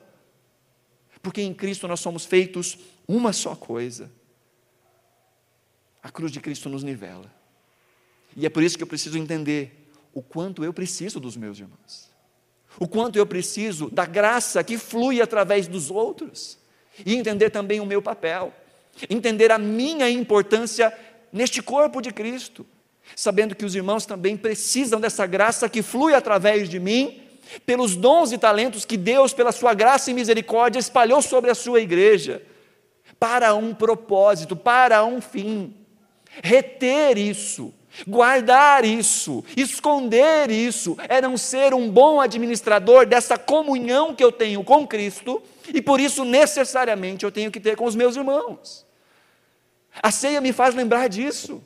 porque 1.22 1.42
em 1.42 1.54
Cristo 1.54 1.86
nós 1.88 2.00
somos 2.00 2.24
feitos 2.24 2.78
uma 3.06 3.32
só 3.32 3.54
coisa. 3.54 4.10
A 6.02 6.10
cruz 6.10 6.30
de 6.30 6.40
Cristo 6.40 6.68
nos 6.68 6.82
nivela. 6.82 7.32
E 8.36 8.46
é 8.46 8.50
por 8.50 8.62
isso 8.62 8.76
que 8.76 8.82
eu 8.82 8.88
preciso 8.88 9.18
entender 9.18 9.90
o 10.12 10.22
quanto 10.22 10.64
eu 10.64 10.72
preciso 10.72 11.18
dos 11.18 11.36
meus 11.36 11.58
irmãos 11.58 12.16
o 12.78 12.86
quanto 12.86 13.16
eu 13.16 13.26
preciso 13.26 13.90
da 13.90 14.04
graça 14.04 14.62
que 14.62 14.78
flui 14.78 15.20
através 15.20 15.66
dos 15.66 15.90
outros, 15.90 16.58
e 17.04 17.14
entender 17.14 17.50
também 17.50 17.80
o 17.80 17.86
meu 17.86 18.00
papel, 18.00 18.52
entender 19.10 19.50
a 19.52 19.58
minha 19.58 20.08
importância 20.08 20.92
neste 21.36 21.62
corpo 21.62 22.00
de 22.00 22.10
Cristo, 22.12 22.66
sabendo 23.14 23.54
que 23.54 23.64
os 23.64 23.74
irmãos 23.74 24.06
também 24.06 24.36
precisam 24.36 25.00
dessa 25.00 25.26
graça 25.26 25.68
que 25.68 25.82
flui 25.82 26.14
através 26.14 26.68
de 26.68 26.80
mim, 26.80 27.22
pelos 27.64 27.94
dons 27.94 28.32
e 28.32 28.38
talentos 28.38 28.84
que 28.84 28.96
Deus, 28.96 29.32
pela 29.32 29.52
sua 29.52 29.72
graça 29.72 30.10
e 30.10 30.14
misericórdia, 30.14 30.80
espalhou 30.80 31.22
sobre 31.22 31.50
a 31.50 31.54
sua 31.54 31.80
igreja, 31.80 32.42
para 33.20 33.54
um 33.54 33.72
propósito, 33.72 34.56
para 34.56 35.04
um 35.04 35.20
fim. 35.20 35.74
Reter 36.42 37.16
isso, 37.16 37.72
Guardar 38.06 38.84
isso, 38.84 39.44
esconder 39.56 40.50
isso, 40.50 40.96
é 41.08 41.20
não 41.20 41.36
ser 41.36 41.72
um 41.72 41.88
bom 41.88 42.20
administrador 42.20 43.06
dessa 43.06 43.38
comunhão 43.38 44.14
que 44.14 44.22
eu 44.22 44.30
tenho 44.30 44.62
com 44.64 44.86
Cristo, 44.86 45.42
e 45.72 45.80
por 45.80 46.00
isso 46.00 46.24
necessariamente 46.24 47.24
eu 47.24 47.32
tenho 47.32 47.50
que 47.50 47.60
ter 47.60 47.76
com 47.76 47.84
os 47.84 47.94
meus 47.94 48.16
irmãos. 48.16 48.85
A 50.02 50.10
ceia 50.10 50.40
me 50.40 50.52
faz 50.52 50.74
lembrar 50.74 51.08
disso. 51.08 51.62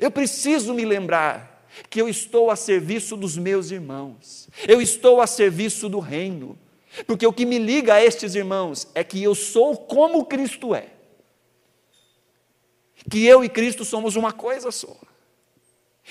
Eu 0.00 0.10
preciso 0.10 0.72
me 0.72 0.84
lembrar 0.84 1.50
que 1.88 2.00
eu 2.00 2.08
estou 2.08 2.50
a 2.50 2.56
serviço 2.56 3.16
dos 3.16 3.36
meus 3.36 3.70
irmãos, 3.70 4.48
eu 4.66 4.80
estou 4.80 5.20
a 5.20 5.26
serviço 5.26 5.88
do 5.88 5.98
reino, 5.98 6.58
porque 7.06 7.26
o 7.26 7.32
que 7.32 7.46
me 7.46 7.58
liga 7.58 7.94
a 7.94 8.04
estes 8.04 8.34
irmãos 8.34 8.88
é 8.94 9.04
que 9.04 9.22
eu 9.22 9.34
sou 9.34 9.76
como 9.76 10.24
Cristo 10.24 10.74
é, 10.74 10.88
que 13.08 13.24
eu 13.24 13.44
e 13.44 13.48
Cristo 13.48 13.84
somos 13.84 14.16
uma 14.16 14.32
coisa 14.32 14.70
só. 14.70 14.96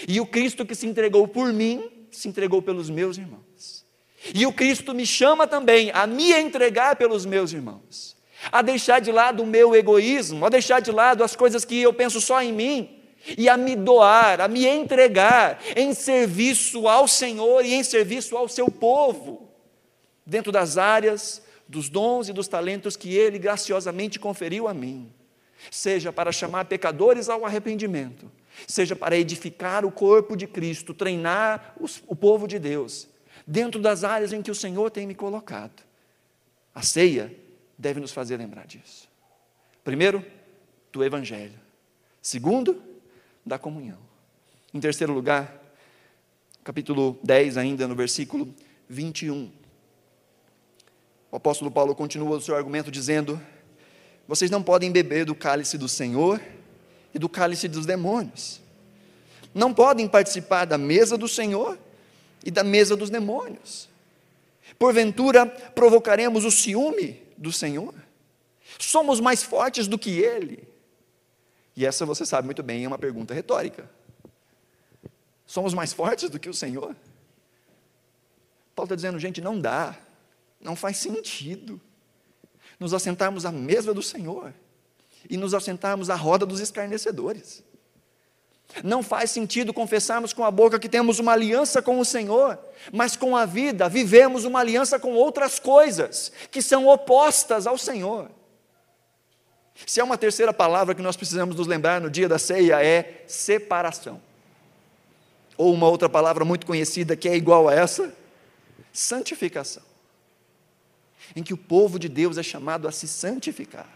E 0.08 0.20
o 0.20 0.26
Cristo 0.26 0.66
que 0.66 0.76
se 0.76 0.88
entregou 0.88 1.28
por 1.28 1.52
mim, 1.52 2.08
se 2.10 2.28
entregou 2.28 2.62
pelos 2.62 2.90
meus 2.90 3.18
irmãos. 3.18 3.86
E 4.34 4.46
o 4.46 4.54
Cristo 4.54 4.94
me 4.94 5.06
chama 5.06 5.46
também 5.46 5.92
a 5.92 6.08
me 6.08 6.32
entregar 6.34 6.96
pelos 6.96 7.26
meus 7.26 7.54
irmãos, 7.54 8.16
a 8.52 8.62
deixar 8.62 9.00
de 9.00 9.12
lado 9.12 9.44
o 9.44 9.48
meu 9.48 9.76
egoísmo, 9.76 10.46
a 10.46 10.50
deixar 10.50 10.80
de 10.80 10.92
lado 10.92 11.24
as 11.24 11.36
coisas 11.36 11.66
que 11.66 11.82
eu 11.82 11.94
penso 11.94 12.22
só 12.22 12.42
em 12.42 12.54
mim, 12.54 12.96
e 13.38 13.50
a 13.50 13.58
me 13.58 13.76
doar, 13.76 14.40
a 14.40 14.48
me 14.48 14.66
entregar 14.66 15.60
em 15.76 15.94
serviço 15.94 16.88
ao 16.88 17.08
Senhor 17.08 17.66
e 17.66 17.74
em 17.74 17.84
serviço 17.84 18.38
ao 18.38 18.48
seu 18.48 18.70
povo, 18.72 19.50
dentro 20.26 20.52
das 20.52 20.78
áreas 20.78 21.44
dos 21.68 21.90
dons 21.90 22.30
e 22.30 22.34
dos 22.34 22.48
talentos 22.48 22.96
que 22.96 23.16
Ele 23.16 23.38
graciosamente 23.38 24.20
conferiu 24.20 24.68
a 24.68 24.74
mim, 24.74 25.12
seja 25.70 26.12
para 26.14 26.32
chamar 26.32 26.66
pecadores 26.66 27.30
ao 27.30 27.46
arrependimento, 27.46 28.32
seja 28.66 28.96
para 28.96 29.18
edificar 29.18 29.86
o 29.86 29.92
corpo 29.92 30.36
de 30.36 30.48
Cristo, 30.48 30.94
treinar 30.94 31.76
os, 31.80 32.02
o 32.08 32.16
povo 32.16 32.48
de 32.48 32.58
Deus, 32.58 33.08
dentro 33.46 33.82
das 33.82 34.04
áreas 34.04 34.32
em 34.32 34.42
que 34.42 34.52
o 34.52 34.56
Senhor 34.56 34.90
tem 34.90 35.06
me 35.06 35.14
colocado. 35.14 35.84
A 36.74 36.82
ceia 36.82 37.32
deve 37.80 38.02
nos 38.02 38.12
fazer 38.12 38.36
lembrar 38.36 38.68
disso. 38.68 39.08
Primeiro, 39.86 40.24
do 40.92 41.02
Evangelho. 41.02 41.58
Segundo, 42.22 42.84
da 43.46 43.58
comunhão. 43.58 43.98
Em 44.74 44.82
terceiro 44.82 45.14
lugar, 45.14 45.64
capítulo 46.62 47.18
10, 47.24 47.56
ainda 47.56 47.88
no 47.88 47.96
versículo 47.96 48.54
21. 48.90 49.50
O 51.32 51.38
apóstolo 51.38 51.72
Paulo 51.72 51.96
continua 51.96 52.38
o 52.38 52.42
seu 52.42 52.56
argumento 52.56 52.92
dizendo: 52.92 53.42
Vocês 54.28 54.52
não 54.52 54.62
podem 54.62 54.92
beber 54.92 55.26
do 55.26 55.34
cálice 55.34 55.78
do 55.78 55.88
Senhor 55.88 56.42
e 57.14 57.18
do 57.18 57.30
cálice 57.30 57.70
dos 57.70 57.86
demônios. 57.86 58.60
Não 59.54 59.74
podem 59.74 60.08
participar 60.08 60.66
da 60.66 60.78
mesa 60.78 61.18
do 61.18 61.28
Senhor 61.28 61.80
e 62.46 62.52
da 62.52 62.64
mesa 62.64 62.96
dos 62.96 63.10
demônios. 63.10 63.88
Porventura 64.78 65.46
provocaremos 65.46 66.46
o 66.46 66.52
ciúme 66.52 67.29
do 67.40 67.52
Senhor? 67.52 67.96
Somos 68.78 69.20
mais 69.20 69.42
fortes 69.42 69.88
do 69.88 69.98
que 69.98 70.20
Ele? 70.20 70.68
E 71.76 71.86
essa 71.86 72.06
você 72.06 72.26
sabe 72.26 72.46
muito 72.46 72.62
bem, 72.62 72.84
é 72.84 72.88
uma 72.88 72.98
pergunta 72.98 73.34
retórica. 73.34 73.90
Somos 75.46 75.74
mais 75.74 75.94
fortes 75.94 76.30
do 76.30 76.38
que 76.38 76.50
o 76.50 76.54
Senhor? 76.54 76.96
Paulo 78.76 78.86
está 78.86 78.96
dizendo, 78.96 79.18
gente, 79.18 79.42
não 79.42 79.60
dá, 79.60 79.98
não 80.60 80.76
faz 80.76 80.98
sentido 80.98 81.82
nos 82.80 82.94
assentarmos 82.94 83.46
à 83.46 83.52
mesa 83.52 83.94
do 83.94 84.04
Senhor 84.04 84.54
e 85.30 85.38
nos 85.38 85.54
assentarmos 85.54 86.10
à 86.10 86.16
roda 86.16 86.46
dos 86.46 86.60
escarnecedores. 86.60 87.64
Não 88.84 89.02
faz 89.02 89.32
sentido 89.32 89.74
confessarmos 89.74 90.32
com 90.32 90.44
a 90.44 90.52
boca 90.52 90.80
que 90.80 90.88
temos 90.88 91.20
uma 91.20 91.34
aliança 91.34 91.82
com 91.82 92.00
o 92.00 92.06
Senhor, 92.06 92.58
mas 92.94 93.16
com 93.16 93.36
a 93.36 93.46
vida 93.46 93.90
vivemos 93.90 94.46
uma 94.46 94.60
aliança 94.60 95.00
com 95.00 95.14
outras 95.14 95.60
coisas 95.60 96.32
que 96.52 96.62
são 96.62 96.88
opostas 96.88 97.66
ao 97.66 97.78
Senhor. 97.78 98.30
Se 99.86 100.00
há 100.00 100.04
uma 100.04 100.18
terceira 100.18 100.54
palavra 100.54 100.94
que 100.94 101.02
nós 101.02 101.18
precisamos 101.18 101.56
nos 101.56 101.68
lembrar 101.68 102.00
no 102.02 102.10
dia 102.10 102.28
da 102.28 102.38
ceia 102.38 102.84
é 102.84 103.24
separação. 103.28 104.22
Ou 105.58 105.74
uma 105.74 105.88
outra 105.88 106.08
palavra 106.08 106.46
muito 106.46 106.66
conhecida 106.66 107.16
que 107.16 107.28
é 107.28 107.36
igual 107.36 107.68
a 107.68 107.74
essa, 107.74 108.14
santificação. 108.94 109.84
Em 111.36 111.44
que 111.44 111.54
o 111.54 111.58
povo 111.58 111.98
de 111.98 112.08
Deus 112.08 112.38
é 112.38 112.44
chamado 112.44 112.88
a 112.88 112.92
se 112.92 113.08
santificar. 113.08 113.88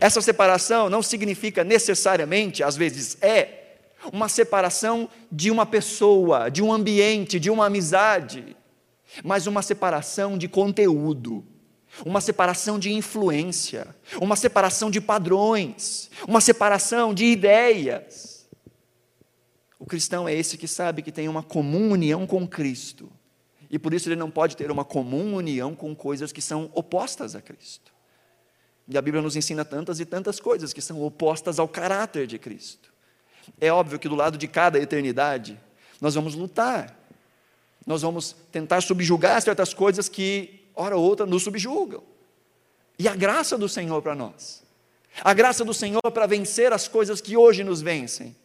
Essa 0.00 0.20
separação 0.20 0.90
não 0.90 1.02
significa 1.02 1.64
necessariamente, 1.64 2.62
às 2.62 2.76
vezes 2.76 3.16
é, 3.22 3.57
uma 4.12 4.28
separação 4.28 5.08
de 5.30 5.50
uma 5.50 5.66
pessoa, 5.66 6.48
de 6.48 6.62
um 6.62 6.72
ambiente, 6.72 7.40
de 7.40 7.50
uma 7.50 7.66
amizade, 7.66 8.56
mas 9.24 9.46
uma 9.46 9.62
separação 9.62 10.38
de 10.38 10.48
conteúdo, 10.48 11.44
uma 12.04 12.20
separação 12.20 12.78
de 12.78 12.92
influência, 12.92 13.94
uma 14.20 14.36
separação 14.36 14.90
de 14.90 15.00
padrões, 15.00 16.10
uma 16.26 16.40
separação 16.40 17.12
de 17.12 17.24
ideias. 17.24 18.48
O 19.78 19.86
cristão 19.86 20.28
é 20.28 20.34
esse 20.34 20.58
que 20.58 20.68
sabe 20.68 21.02
que 21.02 21.12
tem 21.12 21.28
uma 21.28 21.42
comum 21.42 21.92
união 21.92 22.26
com 22.26 22.46
Cristo, 22.46 23.10
e 23.70 23.78
por 23.78 23.92
isso 23.92 24.08
ele 24.08 24.16
não 24.16 24.30
pode 24.30 24.56
ter 24.56 24.70
uma 24.70 24.84
comum 24.84 25.34
união 25.34 25.74
com 25.74 25.94
coisas 25.94 26.32
que 26.32 26.40
são 26.40 26.70
opostas 26.74 27.34
a 27.34 27.42
Cristo. 27.42 27.92
E 28.88 28.96
a 28.96 29.02
Bíblia 29.02 29.22
nos 29.22 29.36
ensina 29.36 29.64
tantas 29.64 30.00
e 30.00 30.06
tantas 30.06 30.40
coisas 30.40 30.72
que 30.72 30.80
são 30.80 31.02
opostas 31.02 31.58
ao 31.58 31.68
caráter 31.68 32.26
de 32.26 32.38
Cristo. 32.38 32.90
É 33.60 33.72
óbvio 33.72 33.98
que 33.98 34.08
do 34.08 34.14
lado 34.14 34.38
de 34.38 34.46
cada 34.46 34.78
eternidade, 34.78 35.58
nós 36.00 36.14
vamos 36.14 36.34
lutar. 36.34 36.96
Nós 37.86 38.02
vamos 38.02 38.36
tentar 38.52 38.82
subjugar 38.82 39.40
certas 39.40 39.72
coisas 39.72 40.08
que, 40.08 40.68
hora 40.74 40.96
ou 40.96 41.02
outra, 41.02 41.24
nos 41.24 41.42
subjugam. 41.42 42.02
E 42.98 43.08
a 43.08 43.14
graça 43.14 43.56
do 43.56 43.68
Senhor 43.68 44.02
para 44.02 44.14
nós. 44.14 44.62
A 45.22 45.32
graça 45.32 45.64
do 45.64 45.72
Senhor 45.72 46.02
para 46.12 46.26
vencer 46.26 46.72
as 46.72 46.86
coisas 46.86 47.20
que 47.20 47.36
hoje 47.36 47.64
nos 47.64 47.80
vencem. 47.80 48.36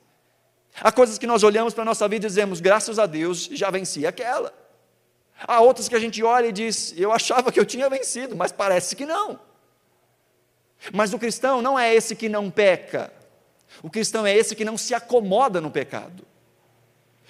Há 0.80 0.92
coisas 0.92 1.18
que 1.18 1.28
nós 1.28 1.44
olhamos 1.44 1.74
para 1.74 1.84
a 1.84 1.86
nossa 1.86 2.08
vida 2.08 2.26
e 2.26 2.30
dizemos, 2.30 2.60
graças 2.60 2.98
a 2.98 3.06
Deus, 3.06 3.50
já 3.52 3.70
venci 3.70 4.08
aquela. 4.08 4.54
Há 5.46 5.60
outras 5.60 5.90
que 5.90 5.96
a 5.96 6.00
gente 6.00 6.24
olha 6.24 6.48
e 6.48 6.52
diz, 6.52 6.94
eu 6.98 7.12
achava 7.12 7.52
que 7.52 7.60
eu 7.60 7.66
tinha 7.66 7.90
vencido, 7.90 8.36
mas 8.36 8.52
parece 8.52 8.96
que 8.96 9.06
não. 9.06 9.40
Mas 10.92 11.14
o 11.14 11.20
cristão 11.20 11.62
não 11.62 11.78
é 11.78 11.94
esse 11.94 12.16
que 12.16 12.28
não 12.28 12.50
peca. 12.50 13.12
O 13.82 13.90
cristão 13.90 14.26
é 14.26 14.36
esse 14.36 14.56
que 14.56 14.66
não 14.66 14.78
se 14.78 14.94
acomoda 14.94 15.60
no 15.60 15.72
pecado. 15.72 16.26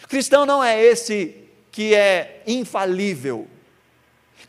O 0.04 0.08
cristão 0.08 0.46
não 0.46 0.64
é 0.64 0.82
esse 0.82 1.48
que 1.72 1.96
é 1.96 2.44
infalível. 2.46 3.48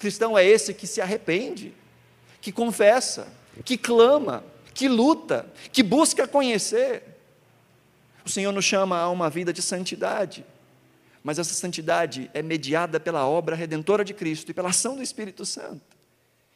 Cristão 0.04 0.36
é 0.36 0.44
esse 0.44 0.74
que 0.74 0.86
se 0.86 1.00
arrepende, 1.00 1.72
que 2.38 2.52
confessa, 2.52 3.26
que 3.64 3.78
clama, 3.78 4.44
que 4.74 4.86
luta, 4.86 5.50
que 5.72 5.82
busca 5.82 6.28
conhecer. 6.28 7.02
O 8.22 8.28
Senhor 8.28 8.52
nos 8.52 8.66
chama 8.66 8.98
a 8.98 9.08
uma 9.08 9.30
vida 9.30 9.50
de 9.50 9.62
santidade, 9.62 10.44
mas 11.22 11.38
essa 11.38 11.54
santidade 11.54 12.30
é 12.34 12.42
mediada 12.42 13.00
pela 13.00 13.26
obra 13.26 13.56
redentora 13.56 14.04
de 14.04 14.12
Cristo 14.12 14.50
e 14.50 14.54
pela 14.54 14.68
ação 14.68 14.94
do 14.94 15.02
Espírito 15.02 15.46
Santo. 15.46 15.96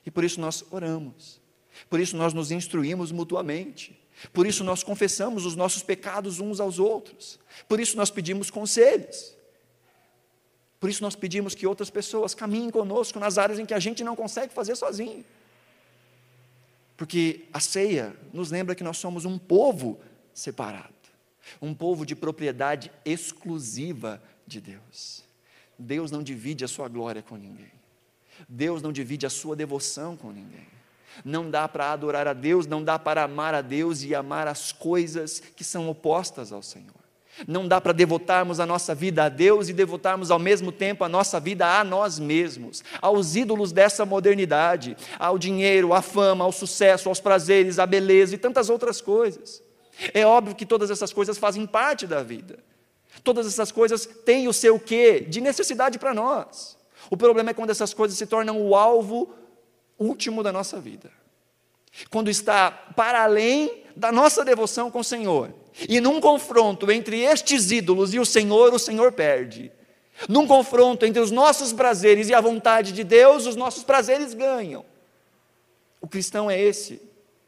E 0.05 0.11
por 0.11 0.25
isso 0.25 0.39
nós 0.43 0.63
oramos, 0.71 1.41
por 1.89 2.01
isso 2.01 2.19
nós 2.19 2.35
nos 2.35 2.51
instruímos 2.51 3.11
mutuamente, 3.11 3.98
por 4.33 4.47
isso 4.47 4.65
nós 4.65 4.83
confessamos 4.83 5.45
os 5.45 5.55
nossos 5.55 5.83
pecados 5.83 6.41
uns 6.41 6.61
aos 6.61 6.79
outros, 6.79 7.39
por 7.69 7.81
isso 7.81 7.97
nós 7.97 8.11
pedimos 8.11 8.51
conselhos. 8.51 9.37
Por 10.81 10.89
isso 10.89 11.03
nós 11.03 11.17
pedimos 11.17 11.55
que 11.55 11.67
outras 11.67 11.91
pessoas 11.91 12.35
caminhem 12.35 12.71
conosco 12.71 13.19
nas 13.19 13.37
áreas 13.37 13.59
em 13.59 13.67
que 13.67 13.75
a 13.75 13.81
gente 13.81 14.05
não 14.05 14.15
consegue 14.15 14.55
fazer 14.55 14.77
sozinho. 14.77 15.25
Porque 16.97 17.47
a 17.53 17.61
ceia 17.61 18.17
nos 18.33 18.51
lembra 18.51 18.75
que 18.75 18.85
nós 18.85 18.99
somos 18.99 19.25
um 19.25 19.39
povo 19.39 20.01
separado, 20.33 20.95
um 21.61 21.75
povo 21.75 22.07
de 22.07 22.15
propriedade 22.15 22.93
exclusiva 23.05 24.23
de 24.47 24.61
Deus. 24.61 25.25
Deus 25.79 26.11
não 26.11 26.23
divide 26.23 26.65
a 26.65 26.69
sua 26.69 26.89
glória 26.89 27.23
com 27.23 27.37
ninguém. 27.37 27.73
Deus 28.49 28.83
não 28.83 28.93
divide 28.93 29.27
a 29.27 29.31
sua 29.31 29.57
devoção 29.57 30.17
com 30.17 30.31
ninguém. 30.31 30.78
Não 31.25 31.51
dá 31.51 31.69
para 31.69 31.93
adorar 31.93 32.27
a 32.27 32.33
Deus, 32.33 32.67
não 32.67 32.83
dá 32.83 32.99
para 32.99 33.25
amar 33.25 33.55
a 33.55 33.61
Deus 33.61 34.03
e 34.03 34.15
amar 34.15 34.47
as 34.47 34.73
coisas 34.73 35.41
que 35.41 35.65
são 35.65 35.89
opostas 35.89 36.53
ao 36.53 36.63
Senhor. 36.63 36.99
Não 37.47 37.69
dá 37.69 37.81
para 37.81 37.93
devotarmos 37.93 38.59
a 38.59 38.67
nossa 38.67 38.95
vida 38.95 39.25
a 39.25 39.29
Deus 39.29 39.69
e 39.69 39.73
devotarmos 39.73 40.31
ao 40.31 40.39
mesmo 40.39 40.73
tempo 40.73 41.05
a 41.05 41.09
nossa 41.09 41.39
vida 41.39 41.67
a 41.79 41.85
nós 41.85 42.19
mesmos, 42.19 42.83
aos 43.01 43.37
ídolos 43.37 43.71
dessa 43.71 44.05
modernidade, 44.05 44.97
ao 45.19 45.39
dinheiro, 45.39 45.93
à 45.95 46.03
fama, 46.03 46.45
ao 46.45 46.53
sucesso, 46.53 47.09
aos 47.09 47.21
prazeres, 47.21 47.79
à 47.79 47.87
beleza 47.87 48.35
e 48.35 48.39
tantas 48.39 48.69
outras 48.69 49.01
coisas. 49.01 49.63
É 50.13 50.27
óbvio 50.27 50.55
que 50.55 50.67
todas 50.67 50.91
essas 50.91 51.13
coisas 51.13 51.39
fazem 51.39 51.67
parte 51.67 52.07
da 52.07 52.23
vida. 52.23 52.59
Todas 53.23 53.47
essas 53.47 53.73
coisas 53.73 54.07
têm 54.07 54.49
o 54.49 54.53
seu 54.53 54.79
quê 54.79 55.21
de 55.21 55.41
necessidade 55.41 55.99
para 55.99 56.15
nós. 56.15 56.77
O 57.11 57.17
problema 57.17 57.51
é 57.51 57.55
quando 57.55 57.71
essas 57.71 57.95
coisas 57.95 58.19
se 58.19 58.27
tornam 58.27 58.61
o 58.61 58.75
alvo 58.77 59.33
último 59.99 60.43
da 60.43 60.53
nossa 60.53 60.81
vida. 60.81 61.11
Quando 62.11 62.31
está 62.31 62.71
para 62.71 63.23
além 63.23 63.85
da 63.97 64.13
nossa 64.13 64.45
devoção 64.45 64.91
com 64.91 65.01
o 65.01 65.05
Senhor. 65.05 65.53
E 65.89 66.01
num 66.01 66.21
confronto 66.21 66.91
entre 66.91 67.21
estes 67.21 67.71
ídolos 67.71 68.15
e 68.15 68.19
o 68.19 68.25
Senhor, 68.25 68.73
o 68.73 68.79
Senhor 68.79 69.13
perde. 69.13 69.73
Num 70.29 70.47
confronto 70.47 71.05
entre 71.05 71.21
os 71.21 71.31
nossos 71.31 71.73
prazeres 71.73 72.29
e 72.29 72.35
a 72.35 72.41
vontade 72.41 72.93
de 72.93 73.05
Deus, 73.05 73.47
os 73.47 73.57
nossos 73.57 73.85
prazeres 73.85 74.35
ganham. 74.35 74.85
O 76.01 76.09
cristão 76.09 76.51
é 76.51 76.61
esse 76.61 77.03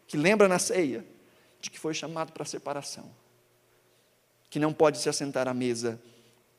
que 0.06 0.16
lembra 0.16 0.48
na 0.48 0.58
ceia 0.58 1.04
de 1.60 1.70
que 1.70 1.78
foi 1.78 1.94
chamado 1.94 2.32
para 2.32 2.42
a 2.42 2.46
separação, 2.46 3.08
que 4.48 4.58
não 4.58 4.72
pode 4.72 4.98
se 4.98 5.08
assentar 5.08 5.46
à 5.46 5.54
mesa 5.54 6.00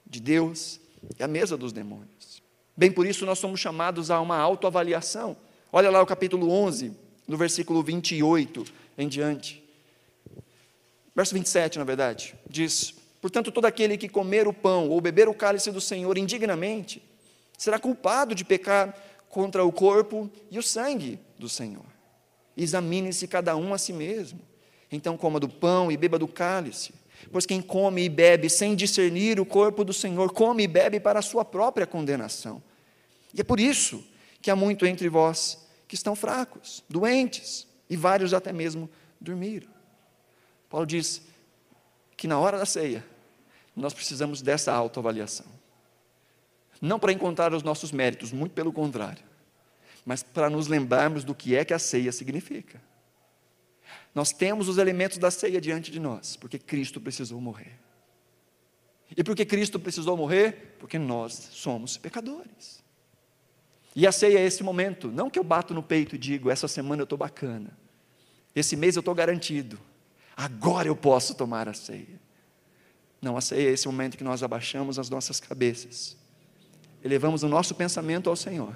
de 0.06 0.22
Deus 0.22 0.80
e 1.18 1.24
à 1.24 1.28
mesa 1.28 1.58
dos 1.58 1.74
demônios. 1.74 2.42
Bem 2.76 2.92
por 2.92 3.06
isso 3.06 3.26
nós 3.26 3.40
somos 3.40 3.60
chamados 3.60 4.10
a 4.10 4.20
uma 4.22 4.38
autoavaliação. 4.38 5.36
Olha 5.74 5.90
lá 5.90 6.02
o 6.02 6.06
capítulo 6.06 6.52
11, 6.52 6.92
no 7.26 7.38
versículo 7.38 7.82
28 7.82 8.66
em 8.98 9.08
diante. 9.08 9.64
Verso 11.16 11.34
27, 11.34 11.80
na 11.80 11.86
verdade, 11.86 12.36
diz: 12.50 12.94
Portanto, 13.22 13.52
todo 13.52 13.66
aquele 13.66 13.98
que 13.98 14.10
comer 14.10 14.48
o 14.50 14.54
pão 14.54 14.90
ou 14.90 15.00
beber 15.00 15.30
o 15.30 15.34
cálice 15.34 15.72
do 15.72 15.80
Senhor 15.80 16.18
indignamente 16.18 17.02
será 17.58 17.80
culpado 17.80 18.36
de 18.36 18.44
pecar 18.44 18.94
contra 19.30 19.64
o 19.64 19.72
corpo 19.72 20.30
e 20.50 20.60
o 20.60 20.64
sangue 20.64 21.18
do 21.40 21.48
Senhor. 21.48 21.86
Examine-se 22.58 23.26
cada 23.28 23.56
um 23.56 23.74
a 23.74 23.78
si 23.78 23.94
mesmo. 23.94 24.42
Então 24.92 25.16
coma 25.16 25.40
do 25.40 25.48
pão 25.48 25.90
e 25.90 25.96
beba 25.96 26.20
do 26.20 26.28
cálice. 26.28 26.94
Pois 27.32 27.46
quem 27.46 27.62
come 27.62 28.04
e 28.04 28.10
bebe 28.10 28.50
sem 28.50 28.76
discernir 28.76 29.40
o 29.40 29.46
corpo 29.46 29.86
do 29.86 29.94
Senhor, 29.94 30.34
come 30.34 30.64
e 30.64 30.68
bebe 30.68 31.00
para 31.00 31.20
a 31.20 31.22
sua 31.22 31.46
própria 31.46 31.88
condenação. 31.88 32.62
E 33.34 33.40
é 33.40 33.44
por 33.44 33.58
isso 33.58 34.04
que 34.42 34.50
há 34.50 34.56
muito 34.56 34.86
entre 34.86 35.08
vós 35.10 35.68
que 35.88 35.96
estão 35.96 36.16
fracos, 36.16 36.84
doentes, 36.90 37.68
e 37.90 37.98
vários 37.98 38.34
até 38.34 38.54
mesmo 38.54 38.90
dormiram. 39.20 39.68
Paulo 40.70 40.86
diz 40.86 41.22
que 42.16 42.28
na 42.28 42.40
hora 42.40 42.58
da 42.58 42.66
ceia, 42.66 43.06
nós 43.76 43.94
precisamos 43.94 44.42
dessa 44.42 44.72
autoavaliação. 44.72 45.46
Não 46.80 46.98
para 46.98 47.12
encontrar 47.12 47.54
os 47.54 47.64
nossos 47.64 47.92
méritos, 47.92 48.32
muito 48.32 48.54
pelo 48.54 48.72
contrário, 48.72 49.24
mas 50.06 50.24
para 50.24 50.50
nos 50.50 50.68
lembrarmos 50.68 51.24
do 51.24 51.36
que 51.36 51.56
é 51.56 51.66
que 51.66 51.74
a 51.74 51.80
ceia 51.80 52.12
significa. 52.12 52.82
Nós 54.16 54.32
temos 54.32 54.70
os 54.70 54.78
elementos 54.78 55.18
da 55.18 55.30
ceia 55.30 55.60
diante 55.60 55.92
de 55.92 56.00
nós, 56.00 56.36
porque 56.38 56.58
Cristo 56.58 57.02
precisou 57.02 57.42
morrer. 57.42 57.78
E 59.16 59.24
porque 59.24 59.46
Cristo 59.46 59.80
precisou 59.80 60.16
morrer? 60.16 60.78
Porque 60.80 60.98
nós 60.98 61.34
somos 61.52 61.98
pecadores. 61.98 62.82
E 63.96 64.08
a 64.08 64.12
ceia 64.12 64.40
é 64.40 64.46
esse 64.46 64.64
momento, 64.64 65.10
não 65.10 65.30
que 65.30 65.38
eu 65.38 65.44
bato 65.44 65.74
no 65.74 65.84
peito 65.84 66.16
e 66.16 66.18
digo, 66.18 66.50
essa 66.50 66.68
semana 66.68 67.02
eu 67.02 67.04
estou 67.04 67.18
bacana, 67.18 67.78
esse 68.56 68.76
mês 68.76 68.96
eu 68.96 69.02
estou 69.02 69.14
garantido, 69.14 69.78
agora 70.36 70.88
eu 70.88 70.96
posso 70.96 71.36
tomar 71.36 71.68
a 71.68 71.74
ceia. 71.74 72.20
Não, 73.22 73.38
a 73.38 73.42
ceia 73.42 73.70
é 73.70 73.74
esse 73.74 73.88
momento 73.88 74.18
que 74.18 74.24
nós 74.24 74.44
abaixamos 74.44 74.98
as 74.98 75.10
nossas 75.10 75.40
cabeças, 75.40 76.18
elevamos 77.04 77.44
o 77.44 77.50
nosso 77.50 77.76
pensamento 77.76 78.30
ao 78.30 78.36
Senhor 78.36 78.76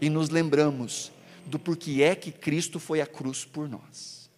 e 0.00 0.08
nos 0.08 0.30
lembramos 0.30 1.12
do 1.44 1.58
porquê 1.58 2.02
é 2.02 2.14
que 2.14 2.30
Cristo 2.30 2.78
foi 2.78 3.00
à 3.00 3.06
cruz 3.06 3.44
por 3.44 3.68
nós. 3.68 4.30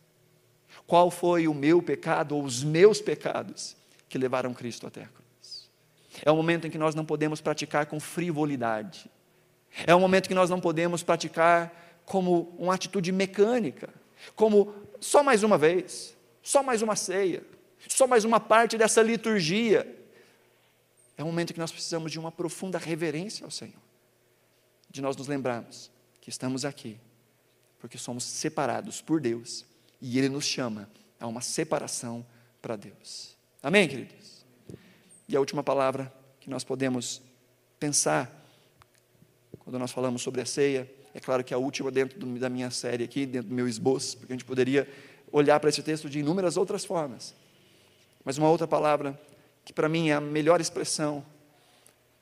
Qual 0.87 1.11
foi 1.11 1.46
o 1.46 1.55
meu 1.55 1.81
pecado 1.81 2.35
ou 2.35 2.42
os 2.42 2.64
meus 2.64 3.01
pecados 3.01 3.77
que 4.09 4.18
levaram 4.18 4.53
Cristo 4.53 4.87
até 4.87 5.05
a 5.05 5.07
cruz? 5.07 5.70
É 6.25 6.31
o 6.31 6.37
momento 6.37 6.66
em 6.66 6.70
que 6.70 6.79
nós 6.79 6.94
não 6.94 7.05
podemos 7.05 7.40
praticar 7.40 7.87
com 7.87 8.01
frivolidade. 8.01 9.09
É 9.87 9.94
um 9.94 10.00
momento 10.00 10.28
que 10.28 10.35
nós 10.35 10.50
não 10.50 10.61
podemos 10.61 11.02
praticar 11.02 12.02
como 12.04 12.54
uma 12.59 12.74
atitude 12.74 13.12
mecânica, 13.12 13.88
como 14.35 14.74
só 15.00 15.22
mais 15.22 15.42
uma 15.42 15.56
vez, 15.56 16.16
só 16.42 16.62
mais 16.62 16.83
uma 16.83 16.96
ceia, 16.96 17.42
só 17.88 18.06
mais 18.06 18.24
uma 18.24 18.40
parte 18.40 18.76
dessa 18.76 19.02
liturgia. 19.02 19.87
É 21.16 21.22
um 21.22 21.26
momento 21.26 21.54
que 21.54 21.61
nós 21.61 21.70
precisamos 21.70 22.11
de 22.11 22.18
uma 22.18 22.33
profunda 22.33 22.78
reverência 22.78 23.44
ao 23.44 23.50
Senhor, 23.50 23.80
de 24.90 25.00
nós 25.00 25.16
nos 25.16 25.28
lembrarmos 25.28 25.90
que 26.20 26.30
estamos 26.30 26.64
aqui, 26.64 26.98
porque 27.78 27.96
somos 27.96 28.24
separados 28.24 29.00
por 29.00 29.20
Deus 29.20 29.64
e 30.00 30.18
Ele 30.18 30.28
nos 30.28 30.44
chama 30.44 30.90
a 31.18 31.26
uma 31.26 31.40
separação 31.40 32.26
para 32.61 32.76
Deus. 32.76 33.37
Amém, 33.62 33.87
queridos? 33.87 34.44
E 35.28 35.37
a 35.37 35.40
última 35.40 35.62
palavra 35.62 36.12
que 36.40 36.50
nós 36.50 36.64
podemos 36.64 37.22
pensar 37.78 38.39
quando 39.70 39.83
nós 39.83 39.92
falamos 39.92 40.20
sobre 40.20 40.40
a 40.40 40.44
ceia, 40.44 40.90
é 41.14 41.20
claro 41.20 41.44
que 41.44 41.54
a 41.54 41.59
última 41.59 41.92
dentro 41.92 42.18
do, 42.18 42.38
da 42.40 42.48
minha 42.48 42.72
série 42.72 43.04
aqui, 43.04 43.24
dentro 43.24 43.50
do 43.50 43.54
meu 43.54 43.68
esboço, 43.68 44.18
porque 44.18 44.33
a 44.33 44.35
gente 44.35 44.44
poderia 44.44 44.88
olhar 45.30 45.61
para 45.61 45.70
esse 45.70 45.80
texto 45.80 46.11
de 46.11 46.18
inúmeras 46.18 46.56
outras 46.56 46.85
formas. 46.85 47.37
Mas 48.24 48.37
uma 48.37 48.50
outra 48.50 48.66
palavra, 48.66 49.18
que 49.64 49.72
para 49.72 49.88
mim 49.88 50.09
é 50.09 50.14
a 50.14 50.20
melhor 50.20 50.61
expressão, 50.61 51.24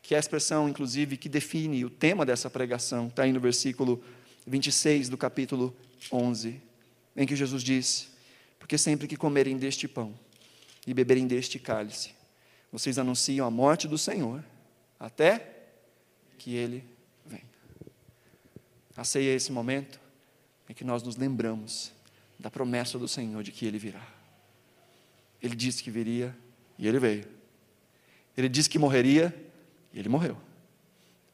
que 0.03 0.13
é 0.13 0.19
a 0.19 0.21
expressão, 0.21 0.69
inclusive, 0.69 1.17
que 1.17 1.27
define 1.27 1.87
o 1.87 1.91
tema 1.91 2.27
dessa 2.27 2.51
pregação, 2.51 3.07
está 3.07 3.23
aí 3.23 3.33
no 3.33 3.41
versículo 3.41 4.05
26 4.47 5.09
do 5.09 5.17
capítulo 5.17 5.75
11, 6.13 6.61
em 7.17 7.27
que 7.27 7.35
Jesus 7.35 7.63
diz: 7.63 8.11
Porque 8.59 8.77
sempre 8.77 9.09
que 9.09 9.17
comerem 9.17 9.57
deste 9.57 9.89
pão 9.89 10.13
e 10.87 10.93
beberem 10.93 11.27
deste 11.27 11.59
cálice, 11.59 12.11
vocês 12.71 12.99
anunciam 12.99 13.47
a 13.47 13.51
morte 13.51 13.89
do 13.89 13.97
Senhor, 13.97 14.45
até 15.01 15.55
que 16.37 16.55
ele. 16.55 16.98
A 18.99 19.05
ceia 19.05 19.31
é 19.31 19.35
esse 19.37 19.53
momento 19.53 20.01
em 20.69 20.75
que 20.75 20.83
nós 20.83 21.05
nos 21.05 21.15
lembramos 21.15 21.93
da 22.37 22.51
promessa 22.51 22.99
do 22.99 23.07
Senhor 23.07 23.45
de 23.45 23.53
que 23.53 23.65
Ele 23.65 23.79
virá. 23.79 24.05
Ele 25.41 25.55
disse 25.55 25.85
que 25.85 25.89
viria 25.89 26.37
e 26.77 26.89
Ele 26.89 26.99
veio. 26.99 27.25
Ele 28.37 28.49
disse 28.49 28.69
que 28.69 28.77
morreria 28.77 29.33
e 29.93 30.01
Ele 30.01 30.09
morreu. 30.09 30.37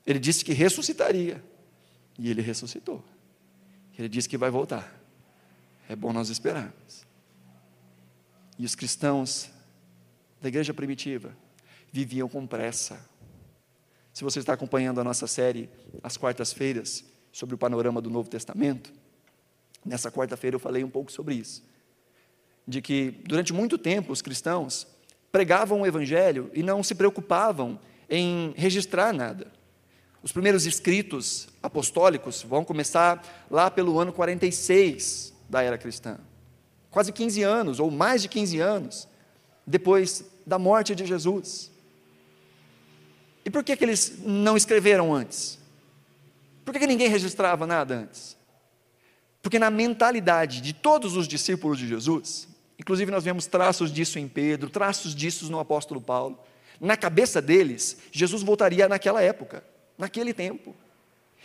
Ele 0.06 0.18
disse 0.18 0.44
que 0.44 0.52
ressuscitaria 0.52 1.42
e 2.18 2.28
Ele 2.28 2.42
ressuscitou. 2.42 3.02
Ele 3.98 4.10
disse 4.10 4.28
que 4.28 4.36
vai 4.36 4.50
voltar. 4.50 5.00
É 5.88 5.96
bom 5.96 6.12
nós 6.12 6.28
esperarmos. 6.28 7.06
E 8.58 8.66
os 8.66 8.74
cristãos 8.74 9.48
da 10.38 10.48
igreja 10.48 10.74
primitiva 10.74 11.34
viviam 11.90 12.28
com 12.28 12.46
pressa. 12.46 13.02
Se 14.12 14.22
você 14.22 14.40
está 14.40 14.52
acompanhando 14.52 15.00
a 15.00 15.04
nossa 15.04 15.26
série 15.26 15.70
às 16.02 16.18
quartas-feiras 16.18 17.13
sobre 17.34 17.54
o 17.54 17.58
panorama 17.58 18.00
do 18.00 18.08
Novo 18.08 18.30
Testamento, 18.30 18.90
Nessa 19.84 20.10
quarta-feira 20.10 20.56
eu 20.56 20.60
falei 20.60 20.82
um 20.82 20.88
pouco 20.88 21.12
sobre 21.12 21.34
isso. 21.34 21.62
De 22.66 22.80
que 22.80 23.20
durante 23.26 23.52
muito 23.52 23.76
tempo 23.76 24.12
os 24.12 24.22
cristãos 24.22 24.86
pregavam 25.30 25.82
o 25.82 25.86
evangelho 25.86 26.50
e 26.54 26.62
não 26.62 26.82
se 26.82 26.94
preocupavam 26.94 27.78
em 28.08 28.54
registrar 28.56 29.12
nada. 29.12 29.52
Os 30.22 30.32
primeiros 30.32 30.64
escritos 30.64 31.48
apostólicos 31.62 32.42
vão 32.42 32.64
começar 32.64 33.46
lá 33.50 33.70
pelo 33.70 33.98
ano 33.98 34.12
46 34.12 35.34
da 35.50 35.62
era 35.62 35.76
cristã. 35.76 36.18
Quase 36.90 37.12
15 37.12 37.42
anos, 37.42 37.80
ou 37.80 37.90
mais 37.90 38.22
de 38.22 38.28
15 38.28 38.58
anos, 38.60 39.08
depois 39.66 40.24
da 40.46 40.58
morte 40.58 40.94
de 40.94 41.04
Jesus. 41.04 41.70
E 43.44 43.50
por 43.50 43.62
que, 43.62 43.76
que 43.76 43.84
eles 43.84 44.20
não 44.24 44.56
escreveram 44.56 45.12
antes? 45.12 45.58
Por 46.64 46.72
que, 46.72 46.86
ninguém 46.86 47.08
registrava 47.08 47.66
nada 47.66 47.94
antes? 47.94 48.36
Porque 49.42 49.58
na 49.58 49.70
mentalidade 49.70 50.60
de 50.60 50.72
todos 50.72 51.16
os 51.16 51.28
discípulos 51.28 51.78
de 51.78 51.86
Jesus, 51.86 52.48
inclusive 52.78 53.10
nós 53.10 53.24
vemos 53.24 53.46
traços 53.46 53.92
disso 53.92 54.18
em 54.18 54.26
Pedro, 54.26 54.70
traços 54.70 55.14
disso 55.14 55.50
no 55.50 55.58
apóstolo 55.58 56.00
Paulo, 56.00 56.38
na 56.80 56.96
cabeça 56.96 57.42
deles, 57.42 57.98
Jesus 58.10 58.42
voltaria 58.42 58.88
naquela 58.88 59.22
época, 59.22 59.62
naquele 59.98 60.32
tempo. 60.32 60.74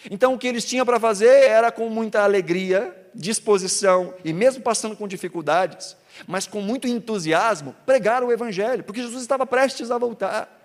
Então 0.10 0.34
o 0.34 0.40
que 0.40 0.48
eles 0.48 0.64
tinham 0.64 0.86
para 0.86 1.00
fazer 1.00 1.28
era 1.28 1.72
com 1.72 1.90
muita 1.90 2.24
alegria, 2.24 2.96
disposição 3.14 4.14
e 4.24 4.32
mesmo 4.32 4.64
passando 4.64 4.96
com 4.96 5.08
dificuldades, 5.08 5.98
mas 6.26 6.48
com 6.48 6.62
muito 6.62 6.88
entusiasmo, 6.88 7.76
pregar 7.86 8.24
o 8.24 8.32
evangelho, 8.32 8.84
porque 8.84 9.02
Jesus 9.02 9.22
estava 9.22 9.46
prestes 9.46 9.92
a 9.92 9.98
voltar. 9.98 10.58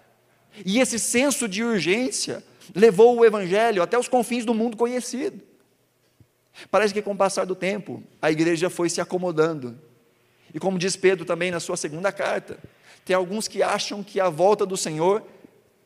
E 0.64 0.78
esse 0.78 0.98
senso 0.98 1.48
de 1.48 1.64
urgência 1.64 2.44
levou 2.74 3.18
o 3.18 3.24
evangelho 3.24 3.83
até 3.83 3.98
os 3.98 4.09
confins 4.09 4.44
do 4.44 4.55
mundo 4.55 4.77
conhecido. 4.77 5.40
Parece 6.70 6.94
que 6.94 7.03
com 7.03 7.12
o 7.12 7.16
passar 7.16 7.44
do 7.44 7.55
tempo, 7.55 8.03
a 8.22 8.31
igreja 8.31 8.70
foi 8.70 8.88
se 8.88 9.00
acomodando. 9.00 9.79
E 10.53 10.61
como 10.61 10.79
diz 10.79 10.94
Pedro 10.94 11.24
também 11.24 11.50
na 11.50 11.59
sua 11.59 11.77
segunda 11.77 12.12
carta, 12.12 12.59
tem 13.05 13.14
alguns 13.14 13.48
que 13.48 13.62
acham 13.62 14.03
que 14.05 14.20
a 14.20 14.29
volta 14.29 14.64
do 14.64 14.77
Senhor 14.77 15.27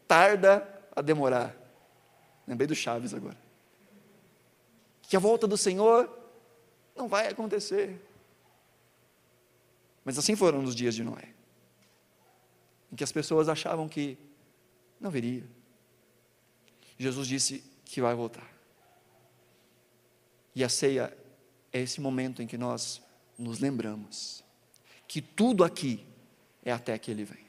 tarda 0.07 0.67
a 0.95 1.01
demorar. 1.01 1.57
Lembrei 2.47 2.67
do 2.67 2.75
Chaves 2.75 3.15
agora. 3.15 3.37
Que 5.03 5.17
a 5.17 5.21
volta 5.21 5.47
do 5.47 5.57
Senhor 5.57 6.09
não 6.95 7.09
vai 7.09 7.29
acontecer. 7.29 7.99
Mas 10.05 10.19
assim 10.19 10.37
foram 10.37 10.63
nos 10.63 10.75
dias 10.75 10.95
de 10.95 11.05
Noé, 11.05 11.29
em 12.93 12.97
que 12.97 13.05
as 13.05 13.13
pessoas 13.13 13.49
achavam 13.49 13.89
que 13.89 14.19
não 15.01 15.11
viria. 15.11 15.45
Jesus 16.99 17.27
disse 17.29 17.65
que 17.85 18.01
vai 18.01 18.15
voltar. 18.15 18.47
E 20.55 20.65
a 20.65 20.69
ceia 20.69 21.17
é 21.73 21.81
esse 21.81 22.01
momento 22.01 22.43
em 22.43 22.47
que 22.47 22.59
nós 22.59 23.01
nos 23.39 23.61
lembramos 23.61 24.43
que 25.07 25.23
tudo 25.23 25.63
aqui 25.65 26.05
é 26.65 26.73
até 26.73 26.99
que 26.99 27.11
Ele 27.11 27.25
venha. 27.25 27.49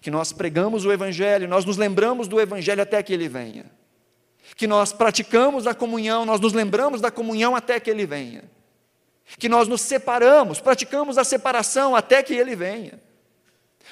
Que 0.00 0.10
nós 0.10 0.32
pregamos 0.32 0.84
o 0.84 0.92
Evangelho, 0.92 1.48
nós 1.48 1.64
nos 1.64 1.76
lembramos 1.76 2.26
do 2.26 2.40
Evangelho 2.40 2.82
até 2.82 3.02
que 3.02 3.12
Ele 3.12 3.28
venha. 3.28 3.70
Que 4.56 4.66
nós 4.66 4.92
praticamos 4.92 5.66
a 5.66 5.74
comunhão, 5.74 6.26
nós 6.26 6.40
nos 6.40 6.52
lembramos 6.52 7.00
da 7.00 7.10
comunhão 7.10 7.54
até 7.54 7.78
que 7.78 7.88
Ele 7.88 8.04
venha. 8.04 8.44
Que 9.38 9.48
nós 9.48 9.68
nos 9.68 9.80
separamos, 9.80 10.60
praticamos 10.60 11.16
a 11.18 11.24
separação 11.24 11.96
até 11.96 12.22
que 12.22 12.34
Ele 12.34 12.56
venha. 12.56 13.00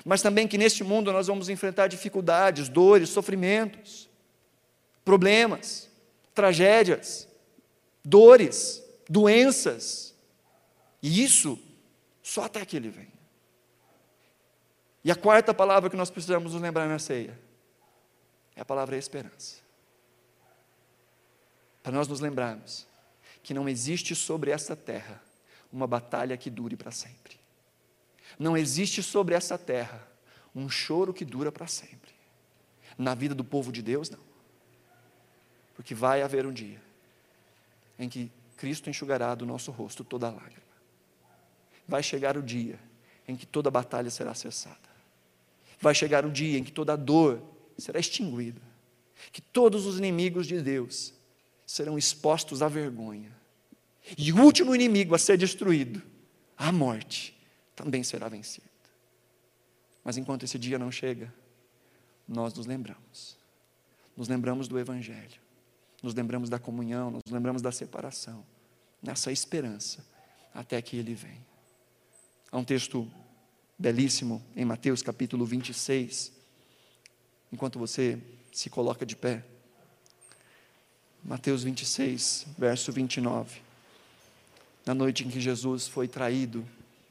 Mas 0.04 0.20
também 0.20 0.48
que 0.48 0.58
neste 0.58 0.82
mundo 0.82 1.12
nós 1.12 1.28
vamos 1.28 1.48
enfrentar 1.48 1.86
dificuldades, 1.86 2.68
dores, 2.68 3.08
sofrimentos, 3.08 4.08
problemas, 5.04 5.88
tragédias 6.34 7.28
dores, 8.04 8.82
doenças. 9.08 10.14
E 11.02 11.24
isso 11.24 11.58
só 12.22 12.44
até 12.44 12.64
que 12.64 12.76
Ele 12.76 12.90
vem. 12.90 13.12
E 15.02 15.10
a 15.10 15.16
quarta 15.16 15.54
palavra 15.54 15.88
que 15.88 15.96
nós 15.96 16.10
precisamos 16.10 16.52
nos 16.52 16.62
lembrar 16.62 16.88
na 16.88 16.98
ceia 16.98 17.38
é 18.54 18.60
a 18.60 18.64
palavra 18.64 18.96
esperança. 18.96 19.62
Para 21.82 21.92
nós 21.92 22.08
nos 22.08 22.20
lembrarmos 22.20 22.86
que 23.42 23.52
não 23.52 23.68
existe 23.68 24.14
sobre 24.14 24.50
essa 24.50 24.74
terra 24.74 25.22
uma 25.70 25.86
batalha 25.86 26.36
que 26.36 26.48
dure 26.48 26.76
para 26.76 26.90
sempre. 26.90 27.38
Não 28.38 28.56
existe 28.56 29.02
sobre 29.02 29.34
essa 29.34 29.58
terra 29.58 30.06
um 30.54 30.68
choro 30.68 31.12
que 31.12 31.24
dura 31.24 31.52
para 31.52 31.66
sempre. 31.66 32.14
Na 32.96 33.14
vida 33.14 33.34
do 33.34 33.44
povo 33.44 33.70
de 33.70 33.82
Deus, 33.82 34.08
não. 34.08 34.33
Porque 35.74 35.94
vai 35.94 36.22
haver 36.22 36.46
um 36.46 36.52
dia 36.52 36.80
em 37.98 38.08
que 38.08 38.30
Cristo 38.56 38.88
enxugará 38.88 39.34
do 39.34 39.44
nosso 39.44 39.70
rosto 39.70 40.04
toda 40.04 40.30
lágrima. 40.30 40.62
Vai 41.86 42.02
chegar 42.02 42.36
o 42.36 42.42
dia 42.42 42.78
em 43.26 43.36
que 43.36 43.46
toda 43.46 43.70
batalha 43.70 44.10
será 44.10 44.34
cessada. 44.34 44.94
Vai 45.80 45.94
chegar 45.94 46.24
o 46.24 46.30
dia 46.30 46.58
em 46.58 46.64
que 46.64 46.72
toda 46.72 46.96
dor 46.96 47.42
será 47.76 47.98
extinguida. 47.98 48.60
Que 49.32 49.40
todos 49.40 49.86
os 49.86 49.98
inimigos 49.98 50.46
de 50.46 50.60
Deus 50.60 51.12
serão 51.66 51.98
expostos 51.98 52.62
à 52.62 52.68
vergonha. 52.68 53.32
E 54.16 54.32
o 54.32 54.42
último 54.42 54.74
inimigo 54.74 55.14
a 55.14 55.18
ser 55.18 55.36
destruído, 55.36 56.02
a 56.56 56.70
morte, 56.70 57.36
também 57.74 58.02
será 58.02 58.28
vencido. 58.28 58.68
Mas 60.02 60.16
enquanto 60.16 60.44
esse 60.44 60.58
dia 60.58 60.78
não 60.78 60.90
chega, 60.90 61.32
nós 62.28 62.52
nos 62.54 62.66
lembramos. 62.66 63.36
Nos 64.16 64.28
lembramos 64.28 64.68
do 64.68 64.78
Evangelho 64.78 65.43
nos 66.04 66.14
lembramos 66.14 66.50
da 66.50 66.58
comunhão, 66.58 67.10
nos 67.10 67.22
lembramos 67.30 67.62
da 67.62 67.72
separação, 67.72 68.44
nessa 69.02 69.32
esperança, 69.32 70.04
até 70.52 70.80
que 70.82 70.98
Ele 70.98 71.14
vem. 71.14 71.42
Há 72.52 72.58
um 72.58 72.64
texto 72.64 73.10
belíssimo 73.78 74.44
em 74.54 74.66
Mateus 74.66 75.00
capítulo 75.00 75.46
26, 75.46 76.30
enquanto 77.50 77.78
você 77.78 78.20
se 78.52 78.68
coloca 78.68 79.06
de 79.06 79.16
pé. 79.16 79.42
Mateus 81.24 81.62
26, 81.62 82.48
verso 82.58 82.92
29. 82.92 83.62
Na 84.84 84.92
noite 84.92 85.24
em 85.24 85.30
que 85.30 85.40
Jesus 85.40 85.88
foi 85.88 86.06
traído 86.06 86.68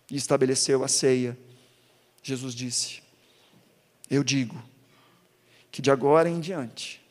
e 0.08 0.15
estabeleceu 0.15 0.84
a 0.84 0.88
ceia, 0.88 1.36
Jesus 2.21 2.53
disse: 2.53 3.01
Eu 4.08 4.23
digo 4.23 4.63
que 5.71 5.82
de 5.82 5.89
agora 5.89 6.29
em 6.29 6.39
diante 6.39 7.03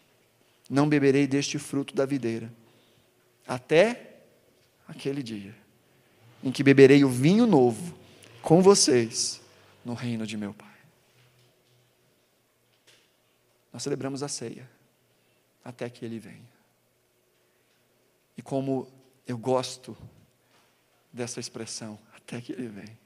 não 0.72 0.88
beberei 0.88 1.26
deste 1.26 1.58
fruto 1.58 1.94
da 1.94 2.06
videira, 2.06 2.50
até 3.46 4.14
aquele 4.88 5.22
dia 5.22 5.54
em 6.42 6.50
que 6.50 6.62
beberei 6.62 7.04
o 7.04 7.10
vinho 7.10 7.46
novo 7.46 7.94
com 8.40 8.62
vocês 8.62 9.42
no 9.84 9.92
reino 9.92 10.26
de 10.26 10.34
meu 10.34 10.54
Pai. 10.54 10.74
Nós 13.70 13.82
celebramos 13.82 14.22
a 14.22 14.28
ceia 14.28 14.68
até 15.62 15.90
que 15.90 16.06
Ele 16.06 16.18
venha. 16.18 16.50
E 18.34 18.40
como 18.40 18.88
eu 19.26 19.36
gosto 19.36 19.94
dessa 21.12 21.38
expressão, 21.38 21.98
até 22.16 22.40
que 22.40 22.50
Ele 22.50 22.68
venha. 22.68 22.98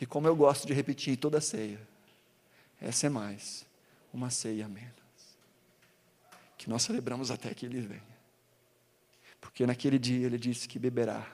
E 0.00 0.06
como 0.06 0.28
eu 0.28 0.36
gosto 0.36 0.64
de 0.64 0.72
repetir 0.72 1.16
toda 1.16 1.38
a 1.38 1.40
ceia, 1.40 1.80
essa 2.80 3.08
é 3.08 3.10
mais 3.10 3.66
uma 4.12 4.30
ceia 4.30 4.68
menos 4.68 5.05
que 6.66 6.70
nós 6.70 6.82
celebramos 6.82 7.30
até 7.30 7.54
que 7.54 7.64
Ele 7.64 7.80
venha. 7.80 8.18
Porque 9.40 9.64
naquele 9.64 10.00
dia 10.00 10.26
Ele 10.26 10.36
disse 10.36 10.66
que 10.66 10.80
beberá 10.80 11.24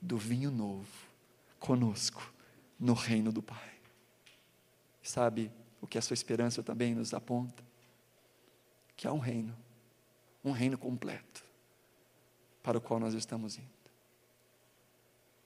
do 0.00 0.18
vinho 0.18 0.50
novo 0.50 0.90
conosco 1.60 2.34
no 2.80 2.92
reino 2.92 3.30
do 3.30 3.40
Pai. 3.40 3.74
Sabe 5.00 5.52
o 5.80 5.86
que 5.86 5.98
a 5.98 6.02
sua 6.02 6.14
esperança 6.14 6.64
também 6.64 6.96
nos 6.96 7.14
aponta? 7.14 7.62
Que 8.96 9.06
há 9.06 9.12
um 9.12 9.20
reino, 9.20 9.56
um 10.44 10.50
reino 10.50 10.76
completo, 10.76 11.44
para 12.60 12.76
o 12.76 12.80
qual 12.80 12.98
nós 12.98 13.14
estamos 13.14 13.56
indo. 13.58 13.70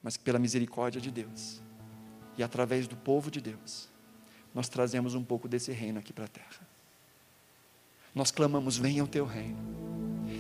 Mas 0.03 0.17
pela 0.17 0.39
misericórdia 0.39 0.99
de 0.99 1.11
Deus 1.11 1.61
e 2.39 2.43
através 2.43 2.89
do 2.89 2.97
povo 2.97 3.31
de 3.31 3.43
Deus, 3.43 3.91
nós 4.55 4.67
trazemos 4.67 5.15
um 5.15 5.23
pouco 5.23 5.47
desse 5.47 5.73
reino 5.73 5.99
aqui 5.99 6.15
para 6.15 6.25
a 6.25 6.29
terra 6.29 6.76
nós 8.17 8.31
clamamos: 8.31 8.79
venha 8.79 9.05
o 9.05 9.07
teu 9.07 9.27
reino. 9.27 9.59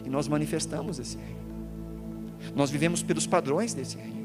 E 0.03 0.09
nós 0.09 0.27
manifestamos 0.27 0.99
esse 0.99 1.18
reino. 1.18 1.37
Nós 2.55 2.70
vivemos 2.70 3.03
pelos 3.03 3.27
padrões 3.27 3.74
desse 3.74 3.99
reino. 3.99 4.16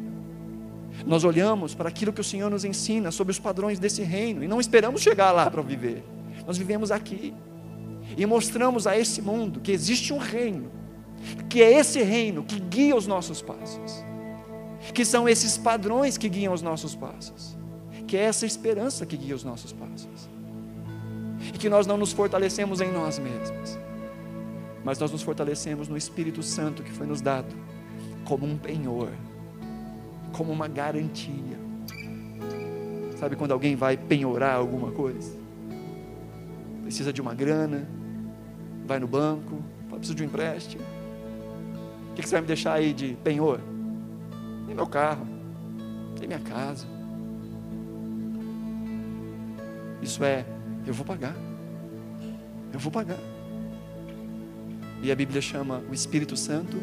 Nós 1.06 1.26
olhamos 1.26 1.76
para 1.76 1.90
aquilo 1.90 2.14
que 2.14 2.22
o 2.22 2.24
Senhor 2.24 2.50
nos 2.50 2.64
ensina 2.64 3.12
sobre 3.12 3.32
os 3.32 3.40
padrões 3.40 3.78
desse 3.78 4.04
reino 4.04 4.44
e 4.44 4.48
não 4.48 4.62
esperamos 4.62 5.02
chegar 5.02 5.32
lá 5.32 5.52
para 5.52 5.62
viver. 5.62 6.04
Nós 6.48 6.58
vivemos 6.58 6.92
aqui 6.92 7.34
e 8.16 8.26
mostramos 8.26 8.88
a 8.88 8.98
esse 8.98 9.22
mundo 9.22 9.60
que 9.60 9.72
existe 9.72 10.14
um 10.14 10.18
reino, 10.18 10.72
que 11.50 11.62
é 11.62 11.72
esse 11.74 12.02
reino 12.02 12.44
que 12.44 12.60
guia 12.60 12.96
os 12.96 13.08
nossos 13.08 13.42
passos, 13.42 14.04
que 14.94 15.04
são 15.04 15.28
esses 15.28 15.58
padrões 15.58 16.18
que 16.18 16.30
guiam 16.30 16.54
os 16.54 16.62
nossos 16.62 16.96
passos, 16.96 17.58
que 18.08 18.16
é 18.16 18.22
essa 18.22 18.46
esperança 18.46 19.06
que 19.06 19.18
guia 19.18 19.36
os 19.36 19.44
nossos 19.44 19.74
passos 19.74 20.30
e 21.54 21.58
que 21.58 21.70
nós 21.70 21.86
não 21.86 21.98
nos 21.98 22.12
fortalecemos 22.12 22.82
em 22.82 22.92
nós 22.92 23.20
mesmos, 23.20 23.78
mas 24.84 24.98
nós 25.00 25.12
nos 25.12 25.22
fortalecemos 25.22 25.88
no 25.88 25.98
Espírito 25.98 26.42
Santo 26.42 26.84
que 26.84 26.92
foi 26.92 27.06
nos 27.06 27.22
dado 27.22 27.56
como 28.26 28.46
um 28.46 28.58
penhor, 28.58 29.10
como 30.32 30.52
uma 30.52 30.68
garantia. 30.68 31.60
Sabe 33.20 33.36
quando 33.36 33.52
alguém 33.52 33.76
vai 33.76 33.98
penhorar 33.98 34.56
alguma 34.56 34.92
coisa? 34.92 35.42
precisa 36.92 37.14
de 37.14 37.22
uma 37.22 37.34
grana, 37.34 37.88
vai 38.86 39.00
no 39.00 39.08
banco, 39.08 39.64
fala, 39.88 40.00
preciso 40.00 40.14
de 40.14 40.24
um 40.24 40.26
empréstimo. 40.26 40.84
O 42.12 42.16
que 42.16 42.22
você 42.22 42.36
vai 42.36 42.42
me 42.42 42.48
deixar 42.48 42.74
aí 42.74 42.92
de 42.92 43.18
penhor? 43.24 43.62
Tem 44.66 44.76
meu 44.76 44.86
carro, 44.86 45.26
tem 46.20 46.28
minha 46.28 46.42
casa. 46.42 46.86
Isso 50.02 50.22
é, 50.22 50.46
eu 50.86 50.94
vou 50.94 51.06
pagar. 51.06 51.36
Eu 52.74 52.80
vou 52.80 52.92
pagar. 52.92 53.20
E 55.02 55.12
a 55.12 55.16
Bíblia 55.16 55.42
chama 55.42 55.84
o 55.90 55.94
Espírito 55.94 56.38
Santo 56.38 56.78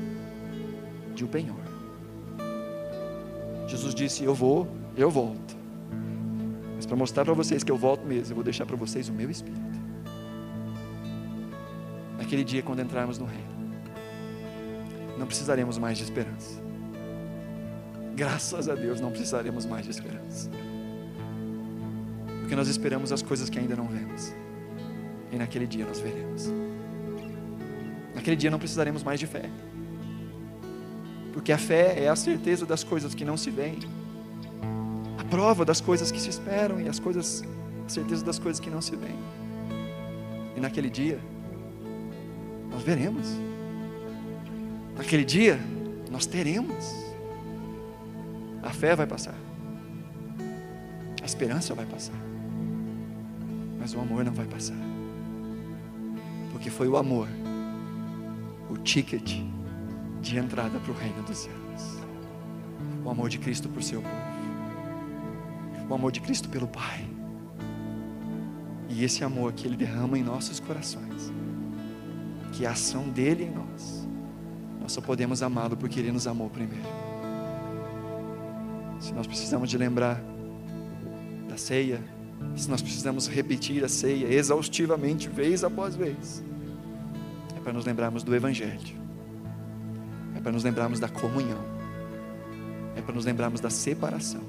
de 1.15 1.25
o 1.25 1.29
penhor. 1.29 1.57
Jesus 3.67 3.95
disse: 3.95 4.25
Eu 4.25 4.35
vou, 4.35 4.69
eu 4.97 5.11
volto. 5.11 5.57
Mas 6.77 6.87
para 6.87 6.97
mostrar 6.97 7.25
para 7.25 7.35
vocês 7.35 7.65
que 7.65 7.71
eu 7.71 7.77
volto 7.77 8.05
mesmo, 8.05 8.33
eu 8.33 8.35
vou 8.37 8.45
deixar 8.45 8.67
para 8.67 8.77
vocês 8.77 9.09
o 9.09 9.13
meu 9.13 9.31
Espírito. 9.31 9.79
Naquele 12.17 12.45
dia, 12.45 12.63
quando 12.63 12.81
entrarmos 12.81 13.19
no 13.19 13.27
reino, 13.27 13.59
não 15.19 15.27
precisaremos 15.27 15.79
mais 15.79 15.99
de 15.99 16.05
esperança. 16.05 16.61
Graças 18.15 18.69
a 18.69 18.75
Deus, 18.75 19.01
não 19.01 19.11
precisaremos 19.11 19.65
mais 19.65 19.85
de 19.85 19.91
esperança. 19.91 20.51
Porque 22.49 22.57
nós 22.57 22.69
esperamos 22.69 23.13
as 23.13 23.21
coisas 23.21 23.51
que 23.51 23.59
ainda 23.59 23.77
não 23.77 23.87
vemos. 23.87 24.33
E 25.31 25.37
naquele 25.37 25.67
dia 25.67 25.85
nós 25.85 26.01
veremos. 26.01 26.49
Naquele 28.15 28.37
dia 28.37 28.51
não 28.51 28.59
precisaremos 28.59 29.03
mais 29.03 29.21
de 29.21 29.27
fé. 29.27 29.51
Porque 31.35 31.53
a 31.53 31.59
fé 31.59 32.03
é 32.03 32.09
a 32.09 32.17
certeza 32.17 32.65
das 32.65 32.83
coisas 32.83 33.15
que 33.15 33.23
não 33.23 33.37
se 33.37 33.51
veem, 33.51 33.81
a 35.19 35.25
prova 35.25 35.63
das 35.63 35.79
coisas 35.79 36.11
que 36.11 36.19
se 36.19 36.31
esperam 36.31 36.81
e 36.81 36.89
as 36.89 36.99
coisas, 36.99 37.45
a 37.85 37.89
certeza 37.91 38.25
das 38.25 38.39
coisas 38.39 38.59
que 38.59 38.71
não 38.71 38.81
se 38.81 38.97
veem. 38.97 39.19
E 40.57 40.61
naquele 40.61 40.89
dia, 40.89 41.21
nós 42.71 42.83
veremos. 42.83 43.29
Naquele 44.97 45.27
dia, 45.27 45.61
nós 46.11 46.25
teremos. 46.25 46.95
A 48.63 48.71
fé 48.71 48.97
vai 48.97 49.07
passar, 49.07 49.35
a 51.23 51.27
esperança 51.27 51.75
vai 51.75 51.85
passar, 51.85 52.17
mas 53.89 53.95
o 53.95 54.01
amor 54.01 54.23
não 54.23 54.33
vai 54.33 54.45
passar, 54.45 54.77
porque 56.53 56.69
foi 56.69 56.87
o 56.89 56.99
amor, 56.99 57.27
o 58.69 58.77
ticket 58.77 59.41
de 60.21 60.37
entrada 60.37 60.79
para 60.79 60.93
o 60.93 60.95
reino 60.95 61.23
dos 61.23 61.39
céus. 61.39 62.03
O 63.03 63.09
amor 63.09 63.31
de 63.31 63.39
Cristo 63.39 63.67
por 63.67 63.83
seu 63.83 64.03
povo. 64.03 64.15
O 65.89 65.95
amor 65.95 66.13
de 66.13 66.21
Cristo 66.21 66.51
pelo 66.51 66.69
Pai. 66.69 67.09
E 68.91 69.05
esse 69.05 69.25
amor 69.25 69.55
que 69.55 69.67
Ele 69.67 69.77
derrama 69.77 70.19
em 70.19 70.23
nossos 70.23 70.61
corações, 70.61 71.33
que 72.53 72.67
é 72.67 72.69
a 72.69 72.73
ação 72.73 73.09
dele 73.09 73.45
em 73.45 73.51
nós, 73.51 74.07
nós 74.83 74.93
só 74.93 75.01
podemos 75.01 75.43
amá-lo 75.43 75.79
porque 75.79 75.99
Ele 75.99 76.13
nos 76.13 76.27
amou 76.27 76.51
primeiro. 76.51 76.85
Se 79.01 79.15
nós 79.15 79.27
precisamos 79.27 79.71
de 79.71 79.79
lembrar 79.79 80.21
da 81.49 81.57
ceia, 81.57 82.18
se 82.57 82.69
nós 82.69 82.83
precisamos 82.83 83.29
repetir 83.29 83.85
a 83.85 83.89
ceia 83.89 84.27
exaustivamente, 84.33 85.29
vez 85.29 85.63
após 85.65 85.95
vez, 85.95 86.43
é 87.57 87.61
para 87.61 87.73
nos 87.73 87.85
lembrarmos 87.85 88.23
do 88.23 88.35
Evangelho 88.35 88.99
é 90.39 90.41
para 90.41 90.53
nos 90.53 90.63
lembrarmos 90.63 91.01
da 91.01 91.09
comunhão, 91.09 91.59
é 92.95 93.03
para 93.03 93.13
nos 93.13 93.25
lembrarmos 93.25 93.61
da 93.61 93.69
separação, 93.69 94.41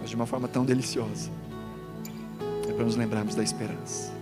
mas 0.00 0.08
de 0.08 0.14
uma 0.14 0.26
forma 0.26 0.46
tão 0.46 0.64
deliciosa, 0.64 1.28
é 2.68 2.72
para 2.72 2.84
nos 2.84 2.94
lembrarmos 2.94 3.34
da 3.34 3.42
esperança. 3.42 4.12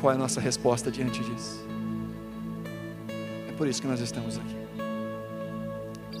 Qual 0.00 0.12
é 0.12 0.14
a 0.14 0.18
nossa 0.18 0.40
resposta 0.40 0.88
diante 0.88 1.24
disso? 1.24 1.66
É 3.48 3.52
por 3.52 3.66
isso 3.66 3.82
que 3.82 3.88
nós 3.88 3.98
estamos 4.00 4.38
aqui 4.38 4.56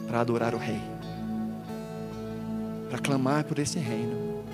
para 0.08 0.20
adorar 0.20 0.52
o 0.52 0.58
Rei, 0.58 0.80
para 2.88 2.98
clamar 2.98 3.44
por 3.44 3.58
esse 3.58 3.78
reino, 3.78 4.44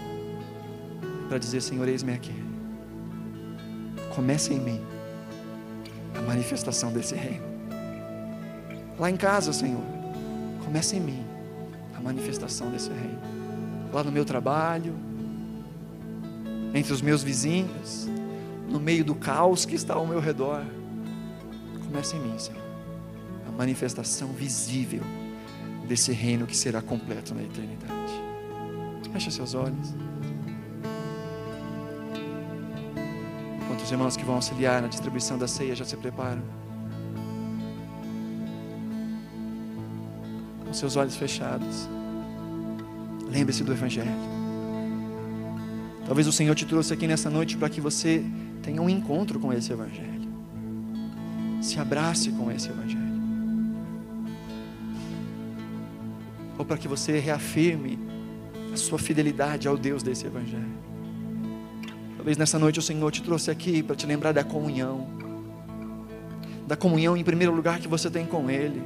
para 1.29 1.39
dizer: 1.39 1.61
Senhor, 1.61 1.87
eis-me 1.89 2.13
aqui, 2.13 2.35
comece 4.15 4.53
em 4.53 4.61
mim 4.61 4.81
a 6.17 6.23
manifestação 6.23 6.93
desse 6.93 7.15
reino. 7.15 7.45
Lá 8.99 9.11
em 9.11 9.17
casa, 9.17 9.53
Senhor, 9.53 9.83
começa 10.65 10.97
em 10.97 11.01
mim 11.01 11.25
a 11.97 12.01
manifestação 12.01 12.71
desse 12.71 12.91
reino. 12.91 13.21
Lá 13.93 14.03
no 14.03 14.13
meu 14.13 14.25
trabalho, 14.25 14.95
entre 16.75 16.93
os 16.93 17.03
meus 17.03 17.23
vizinhos, 17.23 18.09
no 18.69 18.81
meio 18.81 19.05
do 19.05 19.15
caos 19.15 19.65
que 19.67 19.75
está 19.75 19.95
ao 19.95 20.07
meu 20.07 20.21
redor. 20.21 20.65
Começa 21.85 22.17
em 22.17 22.21
mim, 22.21 22.39
Senhor, 22.39 22.63
a 23.47 23.53
manifestação 23.53 24.29
visível 24.29 25.03
desse 25.87 26.13
reino 26.13 26.47
que 26.47 26.57
será 26.57 26.81
completo 26.81 27.35
na 27.35 27.43
eternidade. 27.43 28.02
Feche 29.13 29.31
seus 29.31 29.55
olhos. 29.55 29.95
Enquanto 33.61 33.81
os 33.83 33.91
irmãos 33.91 34.17
que 34.17 34.25
vão 34.25 34.37
auxiliar 34.37 34.81
na 34.81 34.89
distribuição 34.89 35.37
da 35.37 35.47
ceia 35.47 35.75
já 35.75 35.85
se 35.85 35.97
preparam. 35.97 36.43
Com 40.65 40.73
seus 40.73 40.97
olhos 40.97 41.15
fechados. 41.15 41.89
Lembre-se 43.31 43.63
do 43.63 43.73
Evangelho. 43.73 44.11
Talvez 46.07 46.27
o 46.27 46.33
Senhor 46.33 46.55
te 46.55 46.67
trouxe 46.67 46.93
aqui 46.93 47.07
nessa 47.07 47.31
noite 47.31 47.57
para 47.57 47.69
que 47.69 47.81
você 47.81 48.25
tenha 48.63 48.81
um 48.81 48.89
encontro 48.89 49.39
com 49.39 49.53
esse 49.53 49.73
Evangelho. 49.73 50.29
Se 51.61 51.79
abrace 51.79 52.31
com 52.33 52.51
esse 52.51 52.69
Evangelho. 52.69 53.03
Ou 56.59 56.65
para 56.65 56.79
que 56.79 56.89
você 56.89 57.19
reafirme 57.19 57.99
a 58.73 58.77
sua 58.77 58.99
fidelidade 58.99 59.69
ao 59.69 59.77
Deus 59.77 60.03
desse 60.03 60.27
Evangelho. 60.27 60.73
Talvez 62.17 62.39
nessa 62.39 62.59
noite 62.59 62.79
o 62.79 62.83
Senhor 62.83 63.11
te 63.11 63.23
trouxe 63.23 63.51
aqui 63.51 63.83
para 63.83 63.97
te 63.97 64.07
lembrar 64.07 64.33
da 64.33 64.43
comunhão. 64.43 65.09
Da 66.67 66.77
comunhão 66.77 67.17
em 67.17 67.25
primeiro 67.25 67.55
lugar 67.55 67.81
que 67.81 67.89
você 67.89 68.09
tem 68.11 68.25
com 68.25 68.49
Ele. 68.49 68.83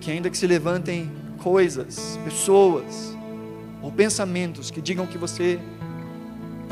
Que 0.00 0.10
ainda 0.10 0.30
que 0.30 0.38
se 0.38 0.46
levantem 0.46 1.10
coisas, 1.38 2.18
pessoas 2.24 3.16
ou 3.82 3.92
pensamentos 3.92 4.70
que 4.70 4.80
digam 4.80 5.06
que 5.06 5.18
você 5.18 5.60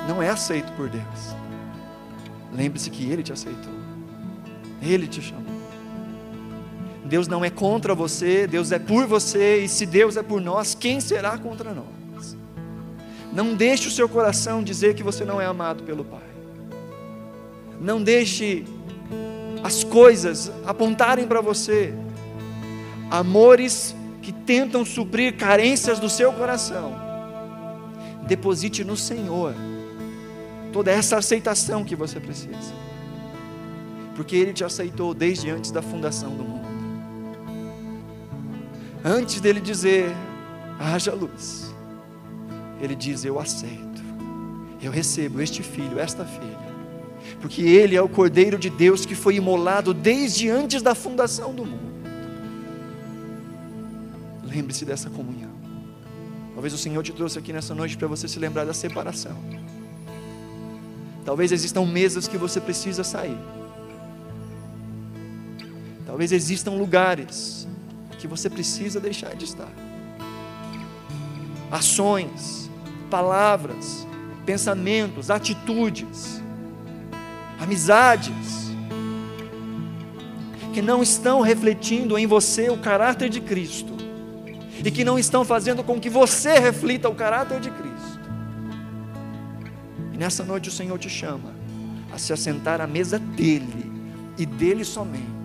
não 0.09 0.23
é 0.23 0.31
aceito 0.31 0.73
por 0.73 0.89
Deus. 0.89 1.37
Lembre-se 2.53 2.91
que 2.91 3.11
Ele 3.11 3.23
te 3.23 3.33
aceitou. 3.33 3.73
Ele 4.81 5.07
te 5.07 5.21
chamou. 5.21 5.56
Deus 7.07 7.29
não 7.29 7.45
é 7.45 7.51
contra 7.51 7.95
você, 7.95 8.47
Deus 8.47 8.73
é 8.73 8.79
por 8.79 9.07
você, 9.07 9.65
e 9.65 9.69
se 9.69 9.87
Deus 9.87 10.17
é 10.17 10.23
por 10.23 10.41
nós, 10.41 10.75
quem 10.75 11.01
será 11.01 11.39
contra 11.39 11.73
nós? 11.73 12.37
Não 13.33 13.55
deixe 13.55 13.89
o 13.89 13.91
seu 13.91 14.09
coração 14.09 14.63
dizer 14.63 14.95
que 14.95 15.03
você 15.03 15.25
não 15.25 15.41
é 15.41 15.47
amado 15.47 15.83
pelo 15.85 16.05
Pai. 16.05 16.21
Não 17.81 18.03
deixe 18.03 18.65
as 19.63 19.85
coisas 19.85 20.51
apontarem 20.65 21.27
para 21.27 21.41
você 21.41 21.93
amores 23.11 23.95
que 24.23 24.33
tentam 24.33 24.85
suprir 24.85 25.37
carências 25.37 25.99
do 25.99 26.09
seu 26.09 26.33
coração. 26.33 26.95
Deposite 28.27 28.83
no 28.83 28.97
Senhor 28.97 29.55
toda 30.73 30.91
essa 30.91 31.17
aceitação 31.17 31.85
que 31.85 31.97
você 31.97 32.19
precisa. 32.21 32.75
Porque 34.15 34.37
Ele 34.37 34.53
te 34.53 34.65
aceitou 34.65 35.15
desde 35.15 35.51
antes 35.51 35.71
da 35.71 35.81
fundação 35.83 36.31
do 36.37 36.43
mundo. 36.43 36.56
Antes 39.09 39.41
dele 39.41 39.61
dizer: 39.61 40.13
haja 40.81 41.15
luz 41.15 41.67
ele 42.81 42.95
diz: 42.95 43.25
Eu 43.25 43.39
aceito, 43.39 44.03
eu 44.83 44.91
recebo 44.91 45.41
este 45.41 45.63
filho, 45.63 45.99
esta 45.99 46.25
filha, 46.25 46.59
porque 47.41 47.63
ele 47.63 47.97
é 47.97 48.03
o 48.03 48.09
Cordeiro 48.09 48.59
de 48.59 48.71
Deus 48.71 49.07
que 49.07 49.15
foi 49.15 49.37
imolado 49.37 49.95
desde 49.95 50.49
antes 50.49 50.83
da 50.83 50.95
fundação 50.95 51.55
do 51.55 51.65
mundo. 51.65 51.97
Lembre-se 54.45 54.85
dessa 54.85 55.11
comunhão. 55.11 55.55
Talvez 56.55 56.73
o 56.73 56.79
Senhor 56.79 57.03
te 57.03 57.13
trouxe 57.13 57.39
aqui 57.39 57.53
nessa 57.53 57.75
noite 57.75 57.97
para 57.97 58.09
você 58.09 58.27
se 58.27 58.39
lembrar 58.39 58.65
da 58.65 58.73
separação. 58.73 59.37
Talvez 61.25 61.53
existam 61.53 61.85
mesas 61.85 62.27
que 62.27 62.39
você 62.39 62.61
precisa 62.61 63.05
sair. 63.05 63.37
Talvez 66.07 66.33
existam 66.33 66.71
lugares 66.71 67.67
que 68.19 68.27
você 68.27 68.49
precisa 68.49 69.01
deixar 69.01 69.35
de 69.35 69.45
estar. 69.45 69.73
Ações, 71.71 72.71
palavras, 73.11 74.07
pensamentos, 74.45 75.31
atitudes, 75.31 76.43
amizades, 77.61 78.67
que 80.73 80.83
não 80.83 81.03
estão 81.03 81.41
refletindo 81.41 82.19
em 82.19 82.27
você 82.27 82.69
o 82.69 82.77
caráter 82.77 83.29
de 83.29 83.41
Cristo, 83.41 83.95
e 84.85 84.91
que 84.91 85.05
não 85.05 85.19
estão 85.19 85.45
fazendo 85.45 85.83
com 85.83 85.99
que 85.99 86.11
você 86.11 86.59
reflita 86.59 87.09
o 87.09 87.15
caráter 87.15 87.61
de 87.61 87.71
Cristo. 87.71 88.21
E 90.13 90.19
nessa 90.19 90.45
noite 90.45 90.69
o 90.69 90.73
Senhor 90.73 90.99
te 90.99 91.09
chama 91.09 91.55
a 92.13 92.19
se 92.19 92.33
assentar 92.33 92.81
à 92.81 92.87
mesa 92.87 93.19
dele 93.19 93.91
e 94.39 94.47
dele 94.47 94.85
somente. 94.85 95.36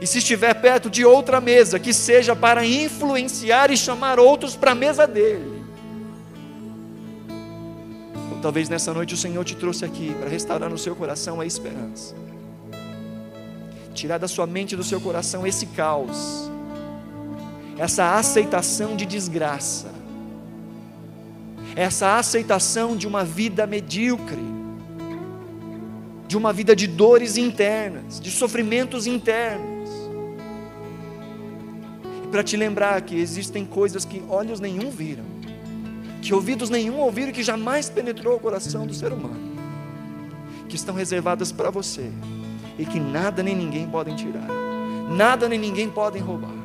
E 0.00 0.06
se 0.06 0.18
estiver 0.18 0.54
perto 0.54 0.90
de 0.90 1.04
outra 1.04 1.40
mesa, 1.40 1.78
que 1.78 1.92
seja 1.92 2.34
para 2.34 2.64
influenciar 2.64 3.70
e 3.70 3.76
chamar 3.76 4.18
outros 4.18 4.56
para 4.56 4.72
a 4.72 4.74
mesa 4.74 5.06
dele. 5.06 5.62
Ou 8.32 8.38
talvez 8.40 8.68
nessa 8.68 8.92
noite 8.92 9.14
o 9.14 9.16
Senhor 9.16 9.44
te 9.44 9.54
trouxe 9.54 9.84
aqui 9.84 10.14
para 10.18 10.28
restaurar 10.28 10.68
no 10.68 10.78
seu 10.78 10.96
coração 10.96 11.40
a 11.40 11.46
esperança. 11.46 12.14
Tirar 13.94 14.18
da 14.18 14.26
sua 14.26 14.46
mente 14.46 14.72
e 14.72 14.76
do 14.76 14.82
seu 14.82 15.00
coração 15.00 15.46
esse 15.46 15.66
caos, 15.66 16.50
essa 17.78 18.16
aceitação 18.16 18.96
de 18.96 19.06
desgraça, 19.06 19.92
essa 21.76 22.16
aceitação 22.16 22.96
de 22.96 23.06
uma 23.06 23.24
vida 23.24 23.66
medíocre, 23.68 24.42
de 26.26 26.36
uma 26.36 26.52
vida 26.52 26.74
de 26.74 26.88
dores 26.88 27.36
internas, 27.36 28.18
de 28.18 28.32
sofrimentos 28.32 29.06
internos 29.06 29.73
para 32.34 32.42
te 32.42 32.56
lembrar 32.56 33.00
que 33.02 33.14
existem 33.14 33.64
coisas 33.64 34.04
que 34.04 34.20
olhos 34.28 34.58
nenhum 34.58 34.90
viram, 34.90 35.22
que 36.20 36.34
ouvidos 36.34 36.68
nenhum 36.68 36.98
ouviram, 36.98 37.30
que 37.30 37.44
jamais 37.44 37.88
penetrou 37.88 38.34
o 38.34 38.40
coração 38.40 38.84
do 38.84 38.92
ser 38.92 39.12
humano, 39.12 39.56
que 40.68 40.74
estão 40.74 40.96
reservadas 40.96 41.52
para 41.52 41.70
você 41.70 42.10
e 42.76 42.84
que 42.84 42.98
nada 42.98 43.40
nem 43.40 43.54
ninguém 43.54 43.88
podem 43.88 44.16
tirar, 44.16 44.48
nada 45.08 45.48
nem 45.48 45.60
ninguém 45.60 45.88
podem 45.88 46.20
roubar. 46.20 46.63